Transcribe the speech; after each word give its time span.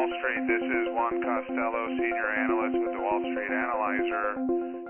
Wall 0.00 0.16
Street. 0.16 0.48
This 0.48 0.64
is 0.64 0.84
Juan 0.96 1.20
Costello, 1.20 1.92
Senior 1.92 2.32
Analyst 2.32 2.72
with 2.72 2.92
the 2.96 3.04
Wall 3.04 3.20
Street 3.20 3.52
Analyzer. 3.52 4.32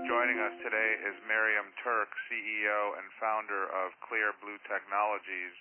Joining 0.07 0.39
us 0.39 0.55
today 0.63 0.91
is 1.03 1.19
Miriam 1.27 1.67
Tuerk, 1.83 2.07
CEO 2.31 2.95
and 2.95 3.03
founder 3.19 3.67
of 3.75 3.91
Clear 4.07 4.31
Blue 4.39 4.55
Technologies. 4.71 5.51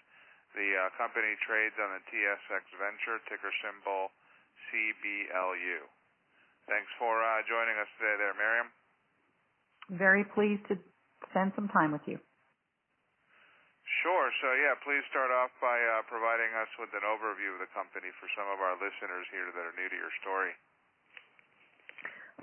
The 0.55 0.71
uh, 0.71 0.95
company 0.95 1.35
trades 1.43 1.75
on 1.83 1.99
the 1.99 2.03
TSX 2.15 2.63
Venture, 2.78 3.19
ticker 3.26 3.51
symbol 3.58 4.15
CBLU. 4.71 5.82
Thanks 6.71 6.90
for 7.03 7.19
uh, 7.19 7.42
joining 7.51 7.74
us 7.74 7.90
today 7.98 8.22
there, 8.22 8.38
Miriam. 8.38 8.71
Very 9.98 10.30
pleased 10.30 10.62
to 10.71 10.78
spend 11.35 11.58
some 11.58 11.67
time 11.74 11.90
with 11.90 12.06
you. 12.06 12.22
Sure. 13.99 14.31
So 14.38 14.54
yeah, 14.54 14.79
please 14.87 15.03
start 15.11 15.35
off 15.35 15.51
by 15.59 15.75
uh, 15.75 16.06
providing 16.06 16.55
us 16.55 16.70
with 16.79 16.95
an 16.95 17.02
overview 17.02 17.59
of 17.59 17.61
the 17.61 17.70
company 17.75 18.09
for 18.23 18.30
some 18.38 18.47
of 18.47 18.62
our 18.62 18.78
listeners 18.78 19.27
here 19.34 19.51
that 19.51 19.64
are 19.66 19.74
new 19.74 19.91
to 19.91 19.98
your 19.98 20.14
story. 20.23 20.55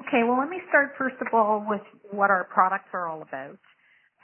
Okay, 0.06 0.22
well, 0.28 0.38
let 0.38 0.50
me 0.50 0.62
start 0.70 0.94
first 1.00 1.16
of 1.24 1.34
all 1.34 1.66
with 1.66 1.82
what 2.12 2.30
our 2.30 2.46
products 2.54 2.92
are 2.94 3.08
all 3.08 3.24
about. 3.24 3.58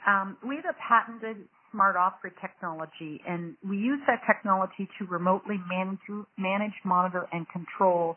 Um, 0.06 0.36
we 0.46 0.56
have 0.56 0.68
a 0.68 0.76
patented 0.78 1.48
smart 1.72 1.96
off-grid 1.96 2.34
technology, 2.40 3.20
and 3.26 3.56
we 3.66 3.76
use 3.76 3.98
that 4.06 4.20
technology 4.26 4.88
to 4.98 5.06
remotely 5.06 5.58
manage, 5.68 5.98
manage 6.38 6.76
monitor, 6.84 7.26
and 7.32 7.46
control 7.48 8.14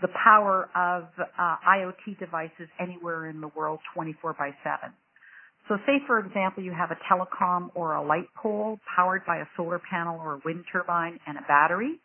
the 0.00 0.08
power 0.22 0.70
of 0.76 1.08
uh, 1.18 1.56
IoT 1.66 2.18
devices 2.20 2.68
anywhere 2.78 3.28
in 3.28 3.40
the 3.40 3.48
world 3.48 3.80
24 3.94 4.34
by 4.34 4.50
7. 4.62 4.94
So 5.68 5.76
say 5.86 6.02
for 6.06 6.18
example 6.18 6.62
you 6.62 6.72
have 6.72 6.90
a 6.90 6.98
telecom 7.10 7.70
or 7.74 7.94
a 7.94 8.04
light 8.04 8.28
pole 8.40 8.78
powered 8.96 9.24
by 9.26 9.38
a 9.38 9.46
solar 9.56 9.80
panel 9.90 10.18
or 10.18 10.34
a 10.34 10.40
wind 10.44 10.64
turbine 10.72 11.18
and 11.26 11.38
a 11.38 11.42
battery. 11.42 12.00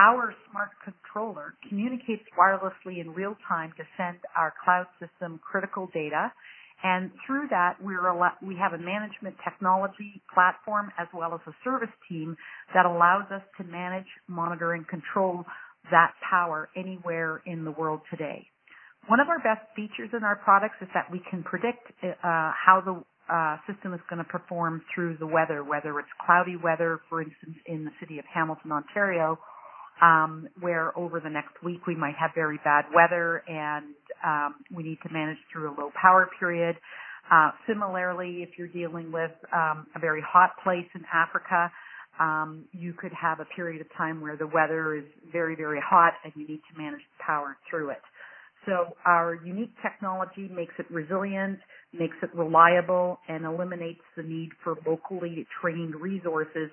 Our 0.00 0.34
smart 0.50 0.70
controller 0.84 1.54
communicates 1.68 2.22
wirelessly 2.38 3.00
in 3.00 3.10
real 3.12 3.36
time 3.48 3.72
to 3.76 3.82
send 3.96 4.18
our 4.36 4.54
cloud 4.64 4.86
system 5.00 5.40
critical 5.42 5.88
data. 5.92 6.32
And 6.82 7.10
through 7.26 7.48
that, 7.50 7.74
we're 7.82 8.00
we 8.40 8.56
have 8.56 8.72
a 8.72 8.78
management 8.78 9.36
technology 9.44 10.22
platform 10.32 10.92
as 10.98 11.08
well 11.12 11.34
as 11.34 11.40
a 11.46 11.54
service 11.64 11.92
team 12.08 12.36
that 12.72 12.86
allows 12.86 13.30
us 13.32 13.42
to 13.58 13.64
manage, 13.64 14.06
monitor, 14.28 14.72
and 14.72 14.86
control 14.86 15.44
that 15.90 16.12
power 16.28 16.68
anywhere 16.76 17.42
in 17.44 17.64
the 17.64 17.70
world 17.70 18.00
today. 18.10 18.46
One 19.06 19.20
of 19.20 19.28
our 19.28 19.38
best 19.38 19.66
features 19.74 20.10
in 20.16 20.24
our 20.24 20.36
products 20.36 20.76
is 20.80 20.88
that 20.94 21.10
we 21.10 21.20
can 21.30 21.42
predict 21.42 21.90
uh, 22.04 22.12
how 22.22 22.82
the 22.84 23.02
uh, 23.32 23.56
system 23.72 23.94
is 23.94 24.00
going 24.10 24.18
to 24.18 24.28
perform 24.28 24.82
through 24.94 25.16
the 25.18 25.26
weather, 25.26 25.64
whether 25.64 25.98
it's 25.98 26.08
cloudy 26.24 26.56
weather, 26.56 27.00
for 27.08 27.22
instance, 27.22 27.56
in 27.66 27.84
the 27.84 27.90
city 28.00 28.18
of 28.18 28.24
Hamilton, 28.32 28.72
Ontario, 28.72 29.38
um, 30.02 30.48
where 30.60 30.96
over 30.98 31.20
the 31.20 31.30
next 31.30 31.62
week 31.62 31.86
we 31.86 31.94
might 31.94 32.14
have 32.18 32.30
very 32.34 32.58
bad 32.64 32.84
weather 32.94 33.42
and 33.48 33.94
um, 34.24 34.54
we 34.74 34.82
need 34.82 34.98
to 35.06 35.12
manage 35.12 35.38
through 35.52 35.70
a 35.70 35.74
low 35.78 35.90
power 36.00 36.28
period. 36.38 36.76
Uh, 37.30 37.50
similarly, 37.68 38.42
if 38.42 38.50
you're 38.58 38.68
dealing 38.68 39.12
with 39.12 39.30
um, 39.52 39.86
a 39.94 40.00
very 40.00 40.22
hot 40.26 40.50
place 40.64 40.86
in 40.94 41.02
Africa, 41.12 41.70
um, 42.18 42.64
you 42.72 42.92
could 42.92 43.12
have 43.12 43.40
a 43.40 43.46
period 43.56 43.80
of 43.80 43.86
time 43.96 44.20
where 44.20 44.36
the 44.36 44.46
weather 44.46 44.96
is 44.96 45.04
very, 45.30 45.54
very 45.54 45.80
hot 45.80 46.14
and 46.24 46.32
you 46.34 46.46
need 46.46 46.60
to 46.72 46.80
manage 46.80 47.00
power 47.24 47.56
through 47.70 47.90
it. 47.90 48.02
So 48.66 48.94
our 49.06 49.36
unique 49.44 49.72
technology 49.82 50.48
makes 50.54 50.74
it 50.78 50.86
resilient, 50.90 51.58
makes 51.92 52.16
it 52.22 52.30
reliable, 52.34 53.18
and 53.28 53.44
eliminates 53.44 54.02
the 54.16 54.22
need 54.22 54.50
for 54.62 54.76
locally 54.86 55.46
trained 55.60 55.94
resources 55.96 56.70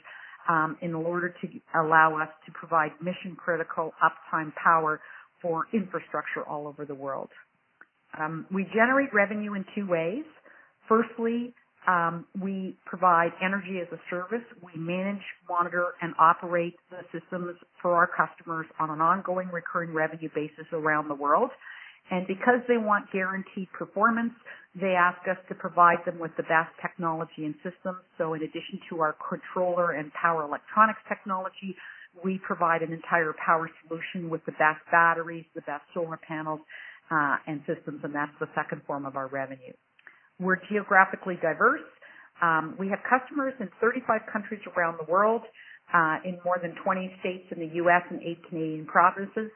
um, 0.49 0.77
in 0.81 0.93
order 0.93 1.29
to 1.29 1.47
allow 1.75 2.17
us 2.21 2.29
to 2.45 2.51
provide 2.51 2.91
mission 3.01 3.35
critical 3.37 3.93
uptime 4.03 4.51
power 4.61 4.99
for 5.41 5.65
infrastructure 5.73 6.43
all 6.47 6.67
over 6.67 6.85
the 6.85 6.95
world. 6.95 7.29
Um, 8.19 8.45
we 8.51 8.63
generate 8.73 9.13
revenue 9.13 9.53
in 9.53 9.65
two 9.75 9.87
ways. 9.87 10.23
Firstly, 10.87 11.53
um, 11.87 12.25
we 12.41 12.75
provide 12.85 13.31
energy 13.43 13.79
as 13.81 13.87
a 13.93 14.01
service. 14.09 14.43
We 14.61 14.79
manage, 14.79 15.21
monitor, 15.49 15.93
and 16.01 16.13
operate 16.19 16.75
the 16.89 16.99
systems 17.17 17.55
for 17.81 17.95
our 17.95 18.07
customers 18.07 18.65
on 18.79 18.89
an 18.89 18.99
ongoing 18.99 19.47
recurring 19.49 19.93
revenue 19.93 20.29
basis 20.35 20.65
around 20.73 21.07
the 21.07 21.15
world. 21.15 21.49
And 22.09 22.25
because 22.27 22.63
they 22.67 22.77
want 22.77 23.11
guaranteed 23.11 23.67
performance, 23.73 24.33
they 24.79 24.95
ask 24.95 25.19
us 25.27 25.37
to 25.49 25.55
provide 25.55 25.97
them 26.05 26.19
with 26.19 26.31
the 26.37 26.43
best 26.43 26.71
technology 26.81 27.43
and 27.43 27.55
systems. 27.63 27.99
So 28.17 28.33
in 28.33 28.43
addition 28.43 28.79
to 28.89 29.01
our 29.01 29.15
controller 29.27 29.91
and 29.91 30.11
power 30.13 30.43
electronics 30.43 30.99
technology, 31.09 31.75
we 32.23 32.39
provide 32.45 32.81
an 32.81 32.93
entire 32.93 33.33
power 33.43 33.69
solution 33.85 34.29
with 34.29 34.45
the 34.45 34.53
best 34.53 34.81
batteries, 34.91 35.45
the 35.55 35.61
best 35.61 35.83
solar 35.93 36.17
panels, 36.17 36.61
uh, 37.11 37.37
and 37.47 37.61
systems, 37.67 38.01
and 38.03 38.13
that's 38.13 38.31
the 38.39 38.47
second 38.55 38.81
form 38.85 39.05
of 39.05 39.15
our 39.15 39.27
revenue. 39.27 39.73
We're 40.39 40.59
geographically 40.69 41.37
diverse. 41.41 41.87
Um, 42.41 42.75
we 42.77 42.89
have 42.89 42.99
customers 43.09 43.53
in 43.59 43.69
35 43.81 44.21
countries 44.31 44.61
around 44.75 44.97
the 44.99 45.11
world, 45.11 45.41
uh, 45.93 46.17
in 46.25 46.37
more 46.43 46.59
than 46.61 46.75
20 46.83 47.15
states 47.19 47.45
in 47.51 47.59
the 47.59 47.75
U.S. 47.75 48.03
and 48.09 48.21
eight 48.21 48.39
Canadian 48.49 48.85
provinces. 48.85 49.49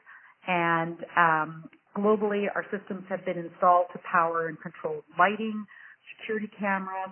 And 0.47 0.97
um, 1.17 1.69
Globally, 1.97 2.47
our 2.55 2.63
systems 2.71 3.03
have 3.09 3.25
been 3.25 3.37
installed 3.37 3.87
to 3.91 3.99
power 4.09 4.47
and 4.47 4.59
control 4.61 5.03
lighting, 5.19 5.65
security 6.15 6.49
cameras, 6.57 7.11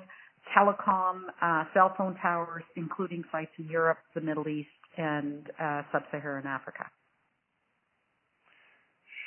telecom, 0.55 1.27
uh, 1.41 1.65
cell 1.73 1.93
phone 1.97 2.15
towers, 2.23 2.63
including 2.75 3.23
sites 3.31 3.51
in 3.59 3.67
Europe, 3.67 3.99
the 4.15 4.21
Middle 4.21 4.47
East, 4.47 4.71
and 4.97 5.51
uh, 5.59 5.83
sub-Saharan 5.91 6.47
Africa. 6.47 6.87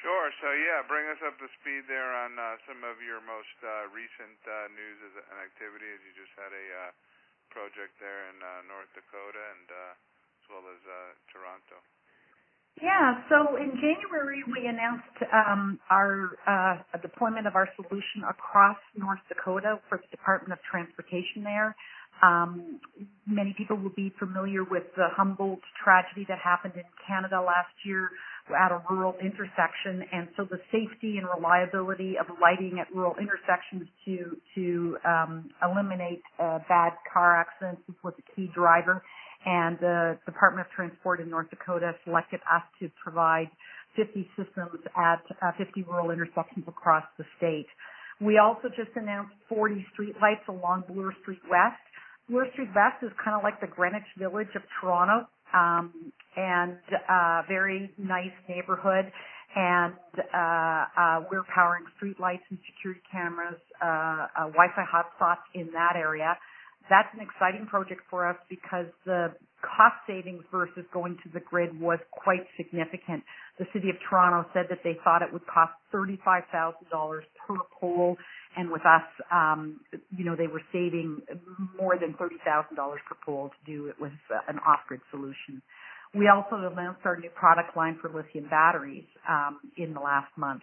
Sure. 0.02 0.34
So 0.42 0.50
yeah, 0.50 0.82
bring 0.91 1.06
us 1.06 1.22
up 1.22 1.38
to 1.38 1.46
speed 1.62 1.86
there 1.86 2.10
on 2.26 2.34
uh, 2.34 2.58
some 2.66 2.82
of 2.82 2.98
your 2.98 3.22
most 3.22 3.54
uh, 3.62 3.86
recent 3.94 4.34
uh, 4.42 4.66
news 4.74 4.98
and 4.98 5.38
activities. 5.38 6.02
You 6.02 6.12
just 6.18 6.34
had 6.34 6.50
a 6.50 6.66
uh, 6.74 6.91
project 7.54 7.94
there 8.02 8.26
in 8.34 8.42
North 8.66 8.91
Dakota 8.98 9.38
and 9.38 9.68
as 9.70 10.44
well 10.50 10.66
as 10.66 10.80
Toronto. 11.30 11.78
Yeah. 12.81 13.21
So 13.28 13.56
in 13.56 13.72
January, 13.77 14.43
we 14.50 14.66
announced 14.66 15.19
um, 15.33 15.78
our 15.91 16.31
uh, 16.47 16.99
deployment 16.99 17.47
of 17.47 17.55
our 17.55 17.69
solution 17.77 18.25
across 18.28 18.78
North 18.97 19.21
Dakota 19.28 19.78
for 19.88 19.99
the 19.99 20.09
Department 20.10 20.53
of 20.53 20.59
Transportation 20.71 21.44
there. 21.44 21.77
Um, 22.22 22.81
many 23.27 23.55
people 23.59 23.77
will 23.77 23.94
be 23.97 24.12
familiar 24.19 24.62
with 24.62 24.84
the 24.97 25.09
Humboldt 25.16 25.60
tragedy 25.83 26.25
that 26.28 26.38
happened 26.38 26.75
in 26.77 26.84
Canada 27.06 27.41
last 27.41 27.75
year 27.84 28.10
at 28.50 28.71
a 28.71 28.83
rural 28.91 29.15
intersection, 29.21 30.03
and 30.12 30.28
so 30.37 30.44
the 30.44 30.60
safety 30.71 31.19
and 31.19 31.27
reliability 31.27 32.16
of 32.19 32.27
lighting 32.41 32.78
at 32.81 32.93
rural 32.94 33.15
intersections 33.19 33.89
to 34.04 34.37
to 34.54 34.99
um, 35.04 35.50
eliminate 35.62 36.22
uh, 36.39 36.59
bad 36.69 36.93
car 37.12 37.41
accidents 37.41 37.83
was 38.03 38.15
a 38.19 38.34
key 38.34 38.50
driver 38.54 39.03
and 39.44 39.78
the 39.80 40.19
Department 40.26 40.66
of 40.66 40.72
Transport 40.72 41.20
in 41.20 41.30
North 41.30 41.50
Dakota 41.50 41.92
selected 42.04 42.41
us 42.50 42.62
to 42.80 42.91
provide 43.03 43.50
50 43.97 44.28
systems 44.36 44.80
at 44.97 45.22
uh, 45.42 45.53
50 45.58 45.82
rural 45.82 46.10
intersections 46.10 46.64
across 46.66 47.04
the 47.19 47.25
state. 47.36 47.66
We 48.20 48.38
also 48.38 48.69
just 48.69 48.94
announced 48.94 49.34
40 49.48 49.84
streetlights 49.92 50.47
along 50.48 50.84
Bloor 50.88 51.12
Street 51.22 51.42
West. 51.50 51.82
Bloor 52.28 52.47
Street 52.53 52.70
West 52.75 53.03
is 53.03 53.10
kind 53.22 53.36
of 53.36 53.42
like 53.42 53.60
the 53.60 53.66
Greenwich 53.66 54.06
Village 54.16 54.54
of 54.54 54.62
Toronto, 54.80 55.26
um, 55.53 56.12
and 56.36 56.78
uh, 57.09 57.42
very 57.48 57.91
nice 57.98 58.32
neighborhood. 58.48 59.10
And 59.54 59.92
uh, 60.16 60.38
uh, 60.38 61.20
we're 61.30 61.44
powering 61.53 61.84
streetlights 62.00 62.47
and 62.48 62.59
security 62.72 63.03
cameras, 63.10 63.60
uh, 63.84 63.86
uh, 63.86 64.48
Wi-Fi 64.54 64.84
hotspots 64.88 65.44
in 65.54 65.66
that 65.72 65.94
area 65.97 66.38
that's 66.92 67.08
an 67.16 67.25
exciting 67.25 67.66
project 67.66 68.03
for 68.10 68.28
us 68.28 68.36
because 68.50 68.86
the 69.06 69.32
cost 69.64 69.97
savings 70.06 70.44
versus 70.53 70.84
going 70.92 71.16
to 71.25 71.30
the 71.32 71.41
grid 71.41 71.72
was 71.80 71.98
quite 72.12 72.44
significant. 72.56 73.24
The 73.59 73.66
city 73.72 73.89
of 73.89 73.97
Toronto 74.09 74.48
said 74.53 74.66
that 74.68 74.80
they 74.84 74.98
thought 75.03 75.22
it 75.22 75.33
would 75.33 75.47
cost 75.47 75.72
$35,000 75.94 76.44
per 77.48 77.56
pole 77.80 78.16
and 78.56 78.71
with 78.71 78.83
us, 78.83 79.03
um, 79.33 79.80
you 80.16 80.24
know, 80.24 80.36
they 80.36 80.47
were 80.47 80.62
saving 80.72 81.22
more 81.80 81.97
than 81.98 82.15
$30,000 82.15 82.77
per 82.77 83.16
pole 83.24 83.50
to 83.50 83.72
do 83.72 83.86
it 83.86 83.97
with 84.00 84.12
uh, 84.30 84.41
an 84.48 84.59
off-grid 84.66 85.00
solution. 85.10 85.62
We 86.15 86.28
also 86.28 86.56
announced 86.71 87.00
our 87.04 87.16
new 87.16 87.30
product 87.30 87.77
line 87.77 87.98
for 88.03 88.10
lithium 88.10 88.48
batteries 88.50 89.06
um, 89.28 89.60
in 89.78 89.94
the 89.94 90.00
last 90.00 90.30
month. 90.36 90.62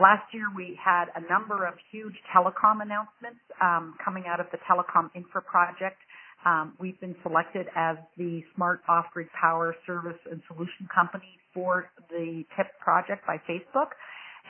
Last 0.00 0.24
year 0.32 0.48
we 0.56 0.78
had 0.82 1.12
a 1.16 1.20
number 1.28 1.66
of 1.66 1.74
huge 1.90 2.16
telecom 2.32 2.80
announcements 2.80 3.44
um, 3.60 3.94
coming 4.02 4.24
out 4.26 4.40
of 4.40 4.46
the 4.50 4.58
Telecom 4.64 5.10
Infra 5.14 5.42
project. 5.42 6.00
Um, 6.46 6.72
we've 6.80 6.98
been 7.00 7.14
selected 7.22 7.66
as 7.76 7.96
the 8.16 8.42
Smart 8.56 8.80
Off-Grid 8.88 9.28
Power 9.38 9.76
Service 9.86 10.18
and 10.30 10.40
Solution 10.48 10.88
Company 10.92 11.38
for 11.52 11.90
the 12.08 12.42
TIP 12.56 12.66
project 12.80 13.26
by 13.26 13.36
Facebook. 13.48 13.92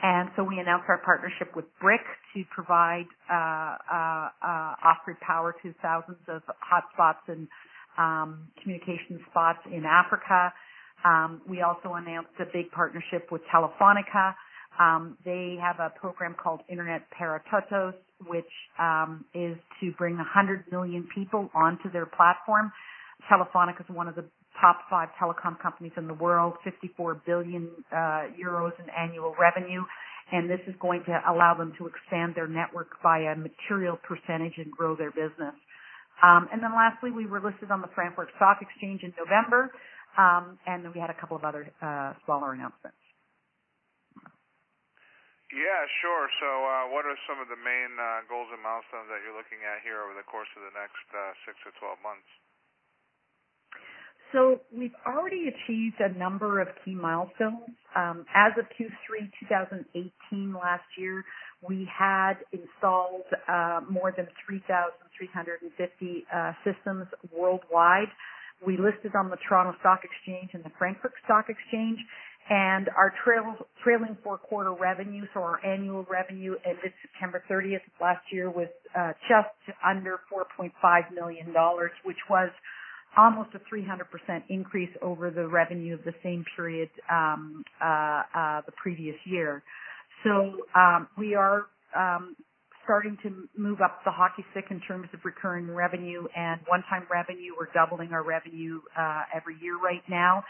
And 0.01 0.29
so 0.35 0.43
we 0.43 0.59
announced 0.59 0.85
our 0.87 0.99
partnership 1.03 1.55
with 1.55 1.65
BRCK 1.83 2.07
to 2.33 2.43
provide 2.55 3.05
uh, 3.29 3.35
uh, 3.35 4.29
uh, 4.41 4.87
off-grid 4.89 5.19
power 5.19 5.53
to 5.61 5.73
thousands 5.81 6.23
of 6.29 6.41
hotspots 6.63 7.27
and 7.27 7.47
um, 7.97 8.47
communication 8.63 9.19
spots 9.29 9.59
in 9.67 9.83
Africa. 9.85 10.53
Um, 11.05 11.41
we 11.47 11.61
also 11.61 11.93
announced 11.93 12.31
a 12.39 12.45
big 12.45 12.71
partnership 12.71 13.29
with 13.29 13.41
Telefonica. 13.53 14.33
Um, 14.79 15.17
they 15.23 15.57
have 15.61 15.79
a 15.79 15.91
program 15.99 16.35
called 16.41 16.61
Internet 16.67 17.03
para 17.11 17.41
Todos, 17.51 17.93
which 18.27 18.49
um, 18.79 19.25
is 19.33 19.57
to 19.81 19.91
bring 19.97 20.17
100 20.17 20.65
million 20.71 21.07
people 21.13 21.49
onto 21.53 21.91
their 21.91 22.05
platform. 22.05 22.71
Telefonica 23.31 23.81
is 23.81 23.95
one 23.95 24.07
of 24.07 24.15
the 24.15 24.25
top 24.59 24.81
five 24.89 25.09
telecom 25.21 25.59
companies 25.59 25.91
in 25.97 26.07
the 26.07 26.13
world, 26.13 26.53
54 26.63 27.21
billion 27.25 27.69
uh, 27.91 28.29
euros 28.37 28.71
in 28.79 28.85
annual 28.89 29.35
revenue, 29.39 29.83
and 30.31 30.49
this 30.49 30.59
is 30.67 30.75
going 30.79 31.03
to 31.05 31.21
allow 31.29 31.55
them 31.57 31.73
to 31.77 31.87
expand 31.87 32.33
their 32.35 32.47
network 32.47 32.89
by 33.03 33.19
a 33.19 33.35
material 33.35 33.97
percentage 34.07 34.53
and 34.57 34.71
grow 34.71 34.95
their 34.95 35.11
business. 35.11 35.55
Um, 36.23 36.47
and 36.51 36.61
then 36.61 36.71
lastly, 36.73 37.11
we 37.11 37.25
were 37.25 37.41
listed 37.41 37.71
on 37.71 37.81
the 37.81 37.89
Frankfurt 37.93 38.29
Stock 38.37 38.59
Exchange 38.61 39.01
in 39.03 39.13
November, 39.17 39.71
um, 40.17 40.57
and 40.65 40.85
then 40.85 40.91
we 40.93 41.01
had 41.01 41.09
a 41.09 41.17
couple 41.19 41.35
of 41.35 41.43
other 41.43 41.67
uh, 41.81 42.13
smaller 42.25 42.53
announcements. 42.53 42.97
Yeah, 45.53 45.85
sure. 46.01 46.25
So, 46.41 46.49
uh, 46.65 46.85
what 46.89 47.05
are 47.05 47.13
some 47.29 47.37
of 47.37 47.45
the 47.45 47.61
main 47.61 47.93
uh, 47.93 48.25
goals 48.25 48.49
and 48.49 48.57
milestones 48.65 49.05
that 49.13 49.21
you're 49.21 49.37
looking 49.37 49.61
at 49.61 49.85
here 49.85 50.01
over 50.01 50.17
the 50.17 50.25
course 50.25 50.49
of 50.57 50.65
the 50.65 50.73
next 50.73 51.05
uh, 51.13 51.37
six 51.45 51.61
to 51.69 51.71
12 51.77 52.01
months? 52.01 52.25
So 54.33 54.61
we've 54.75 54.97
already 55.05 55.45
achieved 55.45 56.01
a 56.01 56.09
number 56.17 56.59
of 56.59 56.67
key 56.83 56.95
milestones. 56.95 57.77
Um, 57.95 58.25
as 58.33 58.57
of 58.57 58.65
Q3 58.73 59.29
2018 59.45 60.53
last 60.53 60.89
year, 60.97 61.23
we 61.61 61.87
had 61.87 62.41
installed 62.51 63.29
uh, 63.47 63.81
more 63.87 64.11
than 64.17 64.25
3,350 64.49 66.25
uh, 66.33 66.51
systems 66.65 67.05
worldwide. 67.29 68.09
We 68.65 68.77
listed 68.77 69.11
on 69.13 69.29
the 69.29 69.37
Toronto 69.47 69.77
Stock 69.81 70.01
Exchange 70.01 70.51
and 70.53 70.63
the 70.63 70.71
Frankfurt 70.79 71.13
Stock 71.25 71.45
Exchange, 71.49 71.99
and 72.49 72.89
our 72.89 73.13
trail, 73.23 73.55
trailing 73.83 74.17
four-quarter 74.23 74.73
revenue, 74.73 75.25
so 75.33 75.39
our 75.39 75.65
annual 75.65 76.05
revenue 76.09 76.55
ended 76.65 76.91
September 77.01 77.43
30th 77.49 77.75
of 77.75 78.01
last 78.01 78.21
year 78.31 78.49
was 78.49 78.67
uh, 78.97 79.13
just 79.29 79.77
under 79.85 80.19
$4.5 80.31 80.71
million, 81.13 81.53
which 82.03 82.17
was 82.29 82.49
almost 83.17 83.49
a 83.53 83.59
300% 83.73 84.43
increase 84.49 84.89
over 85.01 85.29
the 85.29 85.47
revenue 85.47 85.93
of 85.93 86.03
the 86.03 86.13
same 86.21 86.43
period 86.55 86.89
um, 87.11 87.63
uh, 87.81 88.23
uh, 88.35 88.61
the 88.65 88.73
previous 88.81 89.15
year. 89.25 89.63
So 90.23 90.57
um, 90.75 91.07
we 91.17 91.35
are 91.35 91.67
um, 91.95 92.35
starting 92.83 93.17
to 93.23 93.47
move 93.57 93.79
up 93.81 93.99
the 94.03 94.11
hockey 94.11 94.43
stick 94.51 94.65
in 94.69 94.81
terms 94.81 95.07
of 95.13 95.19
recurring 95.23 95.69
revenue 95.69 96.27
and 96.35 96.59
one-time 96.67 97.05
revenue. 97.11 97.51
We're 97.57 97.71
doubling 97.73 98.11
our 98.11 98.23
revenue 98.23 98.81
uh, 98.97 99.23
every 99.33 99.55
year 99.61 99.77
right 99.77 100.03
now. 100.09 100.43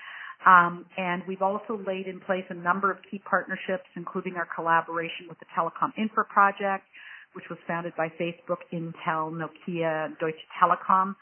Um, 0.46 0.86
and 0.98 1.24
we've 1.28 1.42
also 1.42 1.80
laid 1.88 2.08
in 2.08 2.20
place 2.20 2.44
a 2.50 2.54
number 2.54 2.92
of 2.92 2.98
key 3.10 3.22
partnerships, 3.30 3.88
including 3.96 4.36
our 4.36 4.48
collaboration 4.54 5.28
with 5.30 5.40
the 5.40 5.46
Telecom 5.58 5.92
Infra 5.98 6.26
Project, 6.26 6.84
which 7.34 7.46
was 7.50 7.58
founded 7.68 7.94
by 7.96 8.10
Facebook, 8.20 8.60
Intel, 8.72 9.32
Nokia, 9.32 10.18
Deutsche 10.20 10.44
Telekom. 10.62 11.16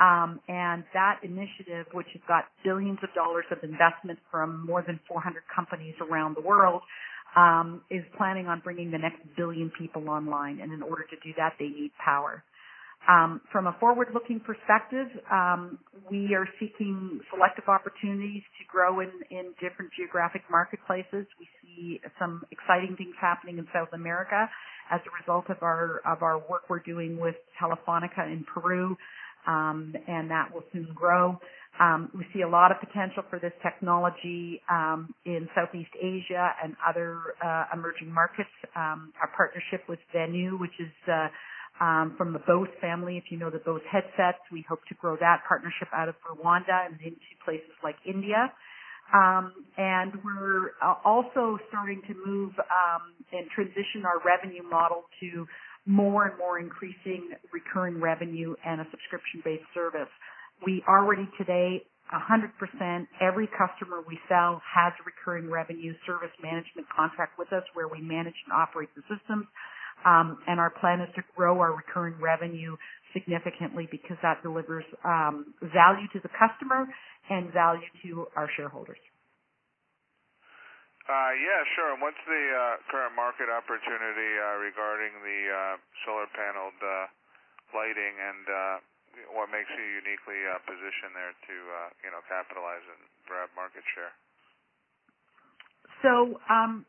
Um, 0.00 0.38
and 0.46 0.84
that 0.94 1.18
initiative, 1.24 1.86
which 1.92 2.06
has 2.12 2.22
got 2.28 2.44
billions 2.64 2.98
of 3.02 3.12
dollars 3.14 3.46
of 3.50 3.58
investment 3.64 4.20
from 4.30 4.64
more 4.64 4.84
than 4.86 5.00
400 5.08 5.42
companies 5.54 5.94
around 6.00 6.36
the 6.36 6.40
world, 6.40 6.82
um, 7.36 7.82
is 7.90 8.04
planning 8.16 8.46
on 8.46 8.60
bringing 8.60 8.92
the 8.92 8.98
next 8.98 9.18
billion 9.36 9.72
people 9.78 10.08
online. 10.08 10.60
And 10.60 10.72
in 10.72 10.82
order 10.82 11.02
to 11.02 11.16
do 11.16 11.34
that, 11.36 11.54
they 11.58 11.66
need 11.66 11.90
power. 12.02 12.44
Um, 13.08 13.40
from 13.50 13.66
a 13.66 13.76
forward-looking 13.80 14.40
perspective, 14.40 15.08
um, 15.32 15.78
we 16.10 16.34
are 16.34 16.46
seeking 16.60 17.20
selective 17.32 17.64
opportunities 17.66 18.42
to 18.60 18.64
grow 18.68 19.00
in, 19.00 19.10
in 19.30 19.54
different 19.60 19.90
geographic 19.96 20.42
marketplaces. 20.50 21.24
We 21.40 21.48
see 21.62 22.00
some 22.18 22.42
exciting 22.50 22.96
things 22.96 23.14
happening 23.18 23.56
in 23.56 23.66
South 23.72 23.88
America 23.94 24.48
as 24.90 25.00
a 25.08 25.10
result 25.20 25.48
of 25.48 25.62
our 25.62 26.00
of 26.06 26.22
our 26.22 26.38
work 26.48 26.68
we're 26.68 26.80
doing 26.80 27.18
with 27.18 27.36
Telefonica 27.60 28.26
in 28.26 28.44
Peru 28.44 28.96
um, 29.48 29.94
and 30.06 30.30
that 30.30 30.52
will 30.52 30.64
soon 30.72 30.88
grow. 30.94 31.38
Um, 31.80 32.10
we 32.14 32.26
see 32.34 32.42
a 32.42 32.48
lot 32.48 32.72
of 32.72 32.78
potential 32.80 33.22
for 33.30 33.38
this 33.38 33.52
technology 33.62 34.60
um, 34.68 35.14
in 35.24 35.48
Southeast 35.54 35.90
Asia 35.94 36.50
and 36.62 36.74
other 36.86 37.18
uh, 37.44 37.64
emerging 37.72 38.12
markets. 38.12 38.50
Um, 38.74 39.12
our 39.22 39.30
partnership 39.36 39.88
with 39.88 40.00
Vanu, 40.14 40.58
which 40.58 40.74
is 40.80 40.90
uh, 41.06 41.28
um, 41.80 42.14
from 42.18 42.32
the 42.32 42.40
Bose 42.40 42.68
family, 42.80 43.16
if 43.16 43.24
you 43.30 43.38
know 43.38 43.50
the 43.50 43.62
Bose 43.64 43.82
headsets, 43.90 44.42
we 44.52 44.64
hope 44.68 44.80
to 44.88 44.94
grow 44.94 45.16
that 45.16 45.42
partnership 45.46 45.88
out 45.94 46.08
of 46.08 46.14
Rwanda 46.26 46.86
and 46.86 47.00
into 47.00 47.32
places 47.44 47.74
like 47.82 47.96
India. 48.06 48.52
Um, 49.14 49.52
and 49.78 50.12
we're 50.22 50.76
uh, 50.82 51.00
also 51.04 51.58
starting 51.68 52.02
to 52.08 52.14
move 52.26 52.52
um, 52.58 53.14
and 53.32 53.48
transition 53.54 54.04
our 54.04 54.20
revenue 54.20 54.62
model 54.62 55.04
to 55.20 55.46
more 55.86 56.28
and 56.28 56.36
more 56.36 56.58
increasing 56.58 57.32
recurring 57.52 58.00
revenue 58.00 58.54
and 58.66 58.80
a 58.82 58.86
subscription-based 58.90 59.64
service. 59.72 60.12
We 60.66 60.84
already 60.86 61.26
today 61.38 61.86
100% 62.12 63.06
every 63.20 63.48
customer 63.56 64.04
we 64.06 64.18
sell 64.28 64.60
has 64.64 64.92
a 65.00 65.04
recurring 65.04 65.50
revenue 65.50 65.94
service 66.04 66.32
management 66.42 66.88
contract 66.94 67.38
with 67.38 67.52
us 67.52 67.64
where 67.72 67.88
we 67.88 68.00
manage 68.00 68.36
and 68.44 68.52
operate 68.52 68.88
the 68.96 69.02
systems. 69.08 69.46
Um, 70.06 70.38
and 70.46 70.60
our 70.60 70.70
plan 70.70 71.00
is 71.00 71.10
to 71.16 71.22
grow 71.34 71.58
our 71.58 71.74
recurring 71.74 72.14
revenue 72.20 72.76
significantly 73.12 73.88
because 73.90 74.16
that 74.22 74.42
delivers 74.42 74.84
um, 75.04 75.54
value 75.74 76.06
to 76.12 76.20
the 76.22 76.30
customer 76.38 76.86
and 77.30 77.52
value 77.52 77.88
to 78.04 78.26
our 78.36 78.48
shareholders. 78.56 79.00
Uh, 81.08 81.32
yeah, 81.40 81.60
sure. 81.72 81.96
And 81.96 82.04
what's 82.04 82.20
the 82.28 82.44
uh, 82.52 82.84
current 82.92 83.16
market 83.16 83.48
opportunity 83.48 84.30
uh, 84.44 84.60
regarding 84.60 85.12
the 85.24 85.40
uh, 85.48 85.74
solar 86.04 86.28
paneled 86.36 86.76
uh, 86.84 87.08
lighting, 87.72 88.14
and 88.20 88.44
uh, 88.44 88.76
what 89.32 89.48
makes 89.48 89.72
you 89.72 90.04
uniquely 90.04 90.36
uh, 90.44 90.60
positioned 90.68 91.16
there 91.16 91.32
to 91.32 91.56
uh, 91.56 91.88
you 92.04 92.10
know 92.12 92.20
capitalize 92.28 92.84
and 92.92 93.00
grab 93.24 93.48
market 93.56 93.80
share? 93.96 94.12
So 96.04 96.36
um, 96.52 96.84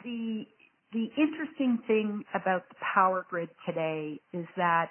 the 0.00 0.48
the 0.92 1.08
interesting 1.16 1.78
thing 1.86 2.24
about 2.34 2.68
the 2.68 2.76
power 2.94 3.26
grid 3.28 3.50
today 3.66 4.20
is 4.32 4.46
that 4.56 4.90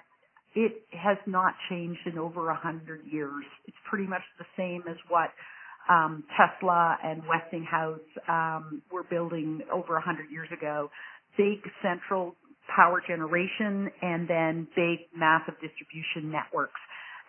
it 0.54 0.82
has 0.92 1.18
not 1.26 1.54
changed 1.68 2.00
in 2.06 2.18
over 2.18 2.50
a 2.50 2.56
hundred 2.56 3.02
years. 3.10 3.44
It's 3.66 3.76
pretty 3.88 4.06
much 4.06 4.22
the 4.38 4.46
same 4.56 4.82
as 4.88 4.96
what 5.08 5.30
um, 5.88 6.24
Tesla 6.36 6.98
and 7.02 7.22
Westinghouse 7.26 8.00
um, 8.28 8.82
were 8.92 9.04
building 9.04 9.62
over 9.72 9.94
a 9.94 10.02
100 10.04 10.30
years 10.30 10.48
ago. 10.56 10.90
Big 11.36 11.58
central 11.82 12.34
power 12.74 13.02
generation 13.06 13.90
and 14.02 14.28
then 14.28 14.68
big 14.76 15.08
massive 15.16 15.54
distribution 15.60 16.30
networks. 16.30 16.80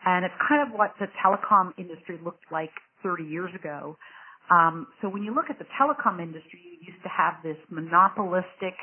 And 0.05 0.25
it's 0.25 0.35
kind 0.47 0.67
of 0.67 0.77
what 0.77 0.93
the 0.99 1.07
telecom 1.23 1.71
industry 1.77 2.19
looked 2.23 2.51
like 2.51 2.71
30 3.03 3.23
years 3.23 3.53
ago. 3.55 3.97
Um, 4.49 4.87
so 5.01 5.09
when 5.09 5.23
you 5.23 5.33
look 5.33 5.49
at 5.49 5.59
the 5.59 5.65
telecom 5.79 6.21
industry, 6.21 6.59
you 6.63 6.91
used 6.93 7.03
to 7.03 7.09
have 7.09 7.35
this 7.43 7.57
monopolistic 7.69 8.73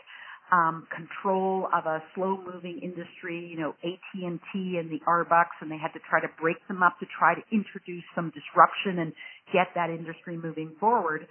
um, 0.52 0.86
control 0.94 1.68
of 1.74 1.86
a 1.86 2.02
slow-moving 2.14 2.78
industry, 2.82 3.48
you 3.50 3.58
know, 3.58 3.74
AT&T 3.82 4.30
and 4.54 4.90
the 4.90 5.00
Arbucks, 5.06 5.56
and 5.60 5.70
they 5.70 5.78
had 5.78 5.92
to 5.94 6.00
try 6.08 6.20
to 6.20 6.28
break 6.40 6.56
them 6.68 6.82
up 6.82 6.98
to 7.00 7.06
try 7.18 7.34
to 7.34 7.42
introduce 7.50 8.04
some 8.14 8.30
disruption 8.30 9.00
and 9.02 9.12
get 9.52 9.66
that 9.74 9.90
industry 9.90 10.36
moving 10.38 10.70
forward. 10.78 11.26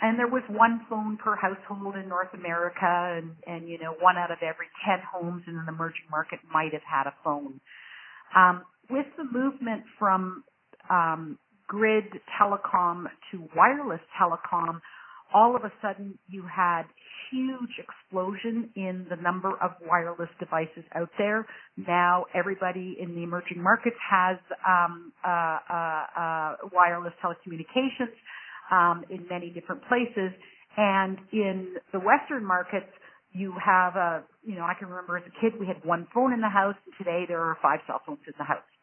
And 0.00 0.18
there 0.18 0.28
was 0.28 0.42
one 0.48 0.80
phone 0.88 1.18
per 1.18 1.36
household 1.36 1.94
in 1.96 2.08
North 2.08 2.32
America, 2.32 2.88
and, 2.88 3.36
and 3.46 3.68
you 3.68 3.78
know, 3.78 3.94
one 4.00 4.16
out 4.16 4.30
of 4.30 4.38
every 4.40 4.66
10 4.88 4.98
homes 5.12 5.42
in 5.46 5.54
an 5.56 5.66
emerging 5.68 6.08
market 6.10 6.40
might 6.50 6.72
have 6.72 6.82
had 6.88 7.06
a 7.06 7.14
phone. 7.22 7.60
Um, 8.34 8.64
with 8.90 9.06
the 9.16 9.24
movement 9.24 9.84
from 9.98 10.42
um, 10.90 11.38
grid 11.74 12.04
telecom 12.38 13.04
to 13.30 13.34
wireless 13.56 14.04
telecom, 14.20 14.80
all 15.34 15.56
of 15.56 15.62
a 15.64 15.72
sudden 15.82 16.16
you 16.28 16.42
had 16.44 16.82
huge 17.30 17.74
explosion 17.84 18.70
in 18.76 19.06
the 19.10 19.16
number 19.16 19.52
of 19.60 19.72
wireless 19.90 20.28
devices 20.38 20.84
out 20.94 21.10
there. 21.18 21.46
Now 21.76 22.26
everybody 22.32 22.96
in 23.00 23.14
the 23.16 23.22
emerging 23.22 23.60
markets 23.60 23.96
has 24.08 24.38
um, 24.74 25.12
uh, 25.26 25.58
uh, 25.68 26.04
uh, 26.22 26.50
wireless 26.72 27.14
telecommunications 27.22 28.14
um, 28.70 29.04
in 29.10 29.26
many 29.28 29.50
different 29.50 29.82
places, 29.88 30.30
and 30.76 31.18
in 31.32 31.74
the 31.92 32.00
Western 32.00 32.44
markets, 32.44 32.90
you 33.32 33.52
have 33.64 33.96
a, 33.96 34.22
you 34.44 34.54
know, 34.54 34.62
I 34.62 34.74
can 34.78 34.88
remember 34.88 35.16
as 35.16 35.24
a 35.26 35.34
kid 35.40 35.58
we 35.58 35.66
had 35.66 35.84
one 35.84 36.06
phone 36.14 36.32
in 36.32 36.40
the 36.40 36.48
house, 36.48 36.76
and 36.86 36.94
today 36.98 37.24
there 37.26 37.40
are 37.40 37.58
five 37.60 37.80
cell 37.86 38.00
phones 38.06 38.20
in 38.26 38.34
the 38.38 38.44
house. 38.44 38.73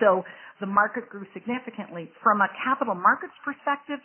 So 0.00 0.24
the 0.60 0.66
market 0.66 1.08
grew 1.08 1.26
significantly. 1.32 2.10
From 2.22 2.40
a 2.40 2.48
capital 2.64 2.94
markets 2.94 3.34
perspective, 3.44 4.00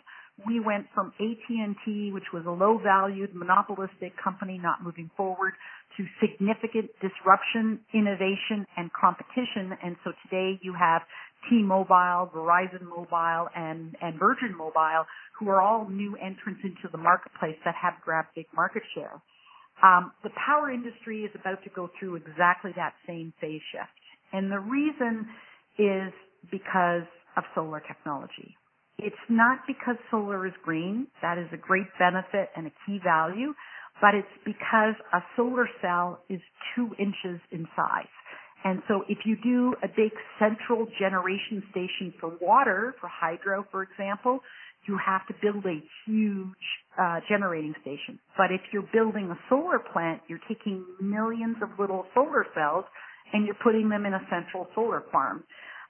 we 0.46 0.60
went 0.60 0.86
from 0.94 1.12
AT&T, 1.20 2.10
which 2.12 2.32
was 2.32 2.44
a 2.46 2.50
low-valued 2.50 3.34
monopolistic 3.34 4.12
company 4.22 4.58
not 4.58 4.82
moving 4.82 5.10
forward, 5.16 5.52
to 5.96 6.06
significant 6.20 6.88
disruption, 7.00 7.80
innovation, 7.92 8.64
and 8.76 8.90
competition. 8.92 9.76
And 9.84 9.96
so 10.04 10.12
today 10.24 10.58
you 10.62 10.72
have 10.72 11.02
T-Mobile, 11.50 12.32
Verizon 12.34 12.88
Mobile, 12.88 13.48
and, 13.54 13.94
and 14.00 14.18
Virgin 14.18 14.56
Mobile, 14.56 15.04
who 15.38 15.48
are 15.50 15.60
all 15.60 15.88
new 15.88 16.16
entrants 16.16 16.60
into 16.64 16.88
the 16.90 16.98
marketplace 16.98 17.56
that 17.64 17.74
have 17.74 17.94
grabbed 18.04 18.28
big 18.34 18.46
market 18.54 18.82
share. 18.94 19.20
Um, 19.82 20.12
the 20.22 20.30
power 20.46 20.70
industry 20.70 21.24
is 21.24 21.30
about 21.34 21.62
to 21.64 21.70
go 21.70 21.90
through 21.98 22.16
exactly 22.16 22.70
that 22.76 22.94
same 23.06 23.32
phase 23.40 23.60
shift. 23.72 23.92
And 24.32 24.50
the 24.50 24.60
reason 24.60 25.26
is 25.78 26.12
because 26.50 27.06
of 27.36 27.44
solar 27.54 27.80
technology. 27.80 28.56
It's 28.98 29.16
not 29.28 29.60
because 29.66 29.96
solar 30.10 30.46
is 30.46 30.52
green. 30.64 31.06
That 31.22 31.38
is 31.38 31.48
a 31.52 31.56
great 31.56 31.86
benefit 31.98 32.50
and 32.56 32.66
a 32.66 32.72
key 32.86 33.00
value, 33.02 33.54
but 34.00 34.14
it's 34.14 34.28
because 34.44 34.94
a 35.12 35.20
solar 35.36 35.68
cell 35.80 36.22
is 36.28 36.40
two 36.74 36.90
inches 36.98 37.40
in 37.50 37.66
size. 37.74 38.06
And 38.64 38.82
so 38.86 39.02
if 39.08 39.18
you 39.24 39.36
do 39.42 39.74
a 39.82 39.88
big 39.88 40.12
central 40.38 40.86
generation 40.98 41.62
station 41.70 42.14
for 42.20 42.32
water, 42.40 42.94
for 43.00 43.08
hydro, 43.08 43.66
for 43.70 43.82
example, 43.82 44.40
you 44.86 44.98
have 45.04 45.26
to 45.26 45.34
build 45.42 45.64
a 45.66 45.82
huge 46.06 46.46
uh, 47.00 47.20
generating 47.28 47.74
station. 47.80 48.18
But 48.36 48.52
if 48.52 48.60
you're 48.72 48.88
building 48.92 49.30
a 49.30 49.38
solar 49.48 49.78
plant, 49.78 50.22
you're 50.28 50.42
taking 50.48 50.84
millions 51.00 51.56
of 51.62 51.70
little 51.78 52.04
solar 52.14 52.46
cells 52.54 52.84
and 53.32 53.46
you're 53.46 53.58
putting 53.62 53.88
them 53.88 54.06
in 54.06 54.14
a 54.14 54.20
central 54.30 54.68
solar 54.74 55.02
farm. 55.10 55.44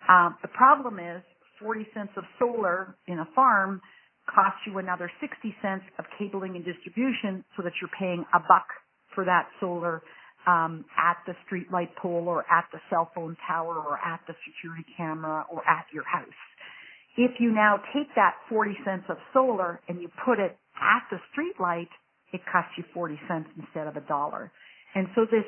Um, 0.08 0.37
the 0.42 0.49
problem 0.49 0.99
is 0.99 1.22
40 1.61 1.87
cents 1.94 2.12
of 2.16 2.25
solar 2.38 2.96
in 3.06 3.18
a 3.18 3.28
farm 3.34 3.80
costs 4.32 4.61
you 4.66 4.78
another 4.78 5.11
60 5.20 5.54
cents 5.62 5.84
of 5.99 6.04
cabling 6.18 6.56
and 6.56 6.64
distribution 6.64 7.44
so 7.56 7.62
that 7.62 7.72
you're 7.80 7.90
paying 7.99 8.25
a 8.34 8.38
buck 8.38 8.66
for 9.14 9.25
that 9.25 9.49
solar 9.61 10.02
um, 10.46 10.84
at 10.99 11.18
the 11.26 11.34
street 11.46 11.70
light 11.72 11.94
pole 11.96 12.25
or 12.26 12.44
at 12.50 12.66
the 12.72 12.78
cell 12.90 13.11
phone 13.14 13.37
tower 13.46 13.76
or 13.78 13.99
at 13.99 14.20
the 14.26 14.34
security 14.46 14.84
camera 14.96 15.44
or 15.50 15.62
at 15.68 15.87
your 15.92 16.04
house. 16.04 16.28
If 17.16 17.32
you 17.40 17.52
now 17.52 17.76
take 17.94 18.08
that 18.16 18.34
40 18.49 18.72
cents 18.84 19.04
of 19.08 19.18
solar 19.32 19.80
and 19.88 20.00
you 20.00 20.08
put 20.25 20.38
it 20.38 20.56
at 20.76 21.02
the 21.11 21.18
street 21.30 21.54
light, 21.61 21.90
it 22.32 22.40
costs 22.50 22.72
you 22.78 22.84
40 22.94 23.20
cents 23.28 23.49
instead 23.58 23.87
of 23.87 23.96
a 23.96 24.00
dollar. 24.08 24.50
And 24.94 25.06
so 25.14 25.26
this 25.30 25.44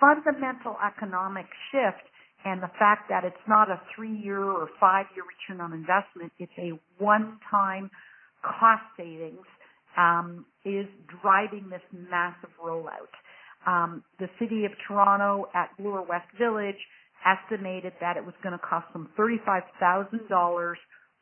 fundamental 0.00 0.76
economic 0.84 1.46
shift 1.70 2.04
and 2.44 2.62
the 2.62 2.70
fact 2.78 3.08
that 3.08 3.24
it's 3.24 3.46
not 3.46 3.70
a 3.70 3.80
three 3.94 4.16
year 4.16 4.42
or 4.42 4.68
five 4.80 5.06
year 5.14 5.24
return 5.24 5.60
on 5.60 5.72
investment, 5.72 6.32
it's 6.38 6.52
a 6.58 6.72
one 6.98 7.38
time 7.50 7.90
cost 8.42 8.82
savings, 8.96 9.46
um, 9.96 10.44
is 10.64 10.86
driving 11.22 11.68
this 11.70 11.82
massive 11.92 12.50
rollout. 12.62 13.12
Um, 13.66 14.02
the 14.18 14.28
city 14.40 14.64
of 14.64 14.72
Toronto 14.88 15.46
at 15.54 15.70
Bloor 15.78 16.02
West 16.02 16.26
Village 16.38 16.78
estimated 17.24 17.92
that 18.00 18.16
it 18.16 18.24
was 18.24 18.34
going 18.42 18.58
to 18.58 18.58
cost 18.58 18.92
them 18.92 19.08
$35,000 19.16 20.74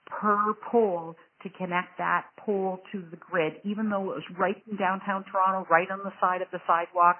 per 0.06 0.54
pole 0.70 1.14
to 1.42 1.50
connect 1.50 1.98
that 1.98 2.24
pole 2.38 2.80
to 2.92 3.04
the 3.10 3.16
grid, 3.16 3.54
even 3.64 3.90
though 3.90 4.10
it 4.10 4.16
was 4.16 4.24
right 4.38 4.56
in 4.70 4.76
downtown 4.76 5.24
Toronto, 5.30 5.66
right 5.70 5.90
on 5.90 5.98
the 5.98 6.12
side 6.20 6.42
of 6.42 6.48
the 6.52 6.60
sidewalk. 6.66 7.16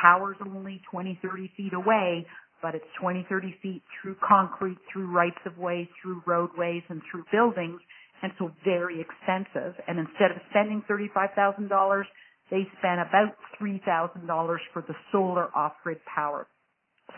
Power's 0.00 0.36
only 0.44 0.82
20, 0.90 1.18
30 1.22 1.52
feet 1.56 1.72
away, 1.72 2.26
but 2.62 2.74
it's 2.74 2.84
20, 3.00 3.26
30 3.28 3.54
feet 3.62 3.82
through 4.00 4.16
concrete, 4.26 4.78
through 4.92 5.10
rights 5.12 5.40
of 5.46 5.58
way, 5.58 5.88
through 6.00 6.22
roadways, 6.26 6.82
and 6.88 7.02
through 7.10 7.24
buildings, 7.30 7.80
and 8.22 8.32
so 8.38 8.50
very 8.64 9.00
expensive. 9.00 9.74
And 9.86 9.98
instead 9.98 10.30
of 10.30 10.38
spending 10.50 10.82
$35,000, 10.88 12.04
they 12.50 12.66
spent 12.78 13.00
about 13.00 13.36
$3,000 13.60 14.56
for 14.72 14.82
the 14.82 14.94
solar 15.12 15.48
off-grid 15.56 15.98
power. 16.12 16.46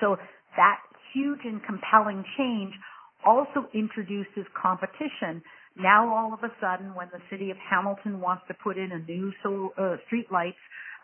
So 0.00 0.16
that 0.56 0.78
huge 1.14 1.40
and 1.44 1.62
compelling 1.64 2.24
change 2.36 2.72
also 3.24 3.66
introduces 3.74 4.44
competition. 4.60 5.42
Now 5.76 6.12
all 6.14 6.32
of 6.32 6.40
a 6.42 6.52
sudden, 6.60 6.94
when 6.94 7.08
the 7.12 7.20
city 7.30 7.50
of 7.50 7.56
Hamilton 7.58 8.20
wants 8.20 8.44
to 8.48 8.54
put 8.54 8.78
in 8.78 8.92
a 8.92 8.98
new 8.98 9.32
sol- 9.42 9.72
uh, 9.78 9.96
street 10.06 10.26
lights 10.30 10.58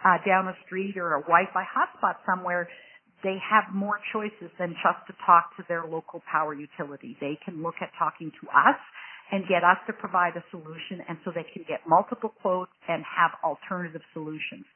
uh, 0.05 0.19
down 0.27 0.49
a 0.49 0.57
street 0.67 0.97
or 0.97 1.17
a 1.17 1.23
Wi-Fi 1.23 1.65
hotspot 1.65 2.17
somewhere, 2.27 2.69
they 3.23 3.39
have 3.39 3.73
more 3.73 4.01
choices 4.13 4.51
than 4.59 4.75
just 4.83 5.07
to 5.07 5.15
talk 5.25 5.57
to 5.57 5.63
their 5.69 5.87
local 5.87 6.23
power 6.31 6.55
utility. 6.55 7.17
They 7.21 7.39
can 7.45 7.63
look 7.63 7.77
at 7.81 7.91
talking 7.99 8.33
to 8.43 8.45
us 8.51 8.79
and 9.31 9.47
get 9.49 9.65
us 9.65 9.79
to 9.87 9.93
provide 9.93 10.37
a 10.37 10.45
solution 10.51 11.01
and 11.09 11.17
so 11.25 11.31
they 11.31 11.47
can 11.55 11.65
get 11.69 11.81
multiple 11.87 12.35
quotes 12.43 12.73
and 12.89 13.03
have 13.07 13.31
alternative 13.43 14.03
solutions. 14.13 14.67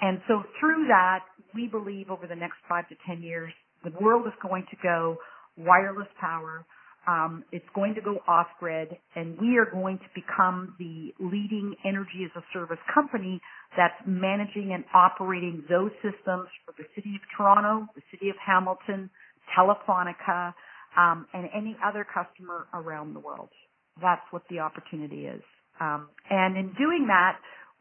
And 0.00 0.20
so 0.26 0.42
through 0.58 0.88
that, 0.88 1.20
we 1.54 1.68
believe 1.68 2.10
over 2.10 2.26
the 2.26 2.34
next 2.34 2.56
five 2.68 2.88
to 2.88 2.96
ten 3.06 3.22
years, 3.22 3.52
the 3.84 3.92
world 4.00 4.26
is 4.26 4.32
going 4.40 4.66
to 4.70 4.76
go 4.82 5.16
wireless 5.56 6.08
power. 6.18 6.64
Um, 7.06 7.44
it's 7.50 7.66
going 7.74 7.94
to 7.96 8.00
go 8.00 8.18
off 8.28 8.46
grid, 8.60 8.96
and 9.16 9.36
we 9.40 9.58
are 9.58 9.68
going 9.70 9.98
to 9.98 10.04
become 10.14 10.76
the 10.78 11.12
leading 11.18 11.74
energy 11.84 12.24
as 12.24 12.30
a 12.36 12.44
service 12.52 12.78
company 12.94 13.40
that's 13.76 13.94
managing 14.06 14.72
and 14.72 14.84
operating 14.94 15.64
those 15.68 15.90
systems 15.96 16.46
for 16.64 16.74
the 16.78 16.84
city 16.94 17.16
of 17.16 17.22
Toronto, 17.36 17.88
the 17.96 18.02
city 18.12 18.30
of 18.30 18.36
Hamilton, 18.44 19.10
Telefonica, 19.58 20.54
um, 20.96 21.26
and 21.34 21.48
any 21.54 21.76
other 21.84 22.06
customer 22.06 22.66
around 22.72 23.14
the 23.14 23.20
world. 23.20 23.48
That's 24.00 24.22
what 24.30 24.42
the 24.48 24.60
opportunity 24.60 25.26
is. 25.26 25.42
Um, 25.80 26.08
and 26.30 26.56
in 26.56 26.72
doing 26.78 27.06
that, 27.08 27.38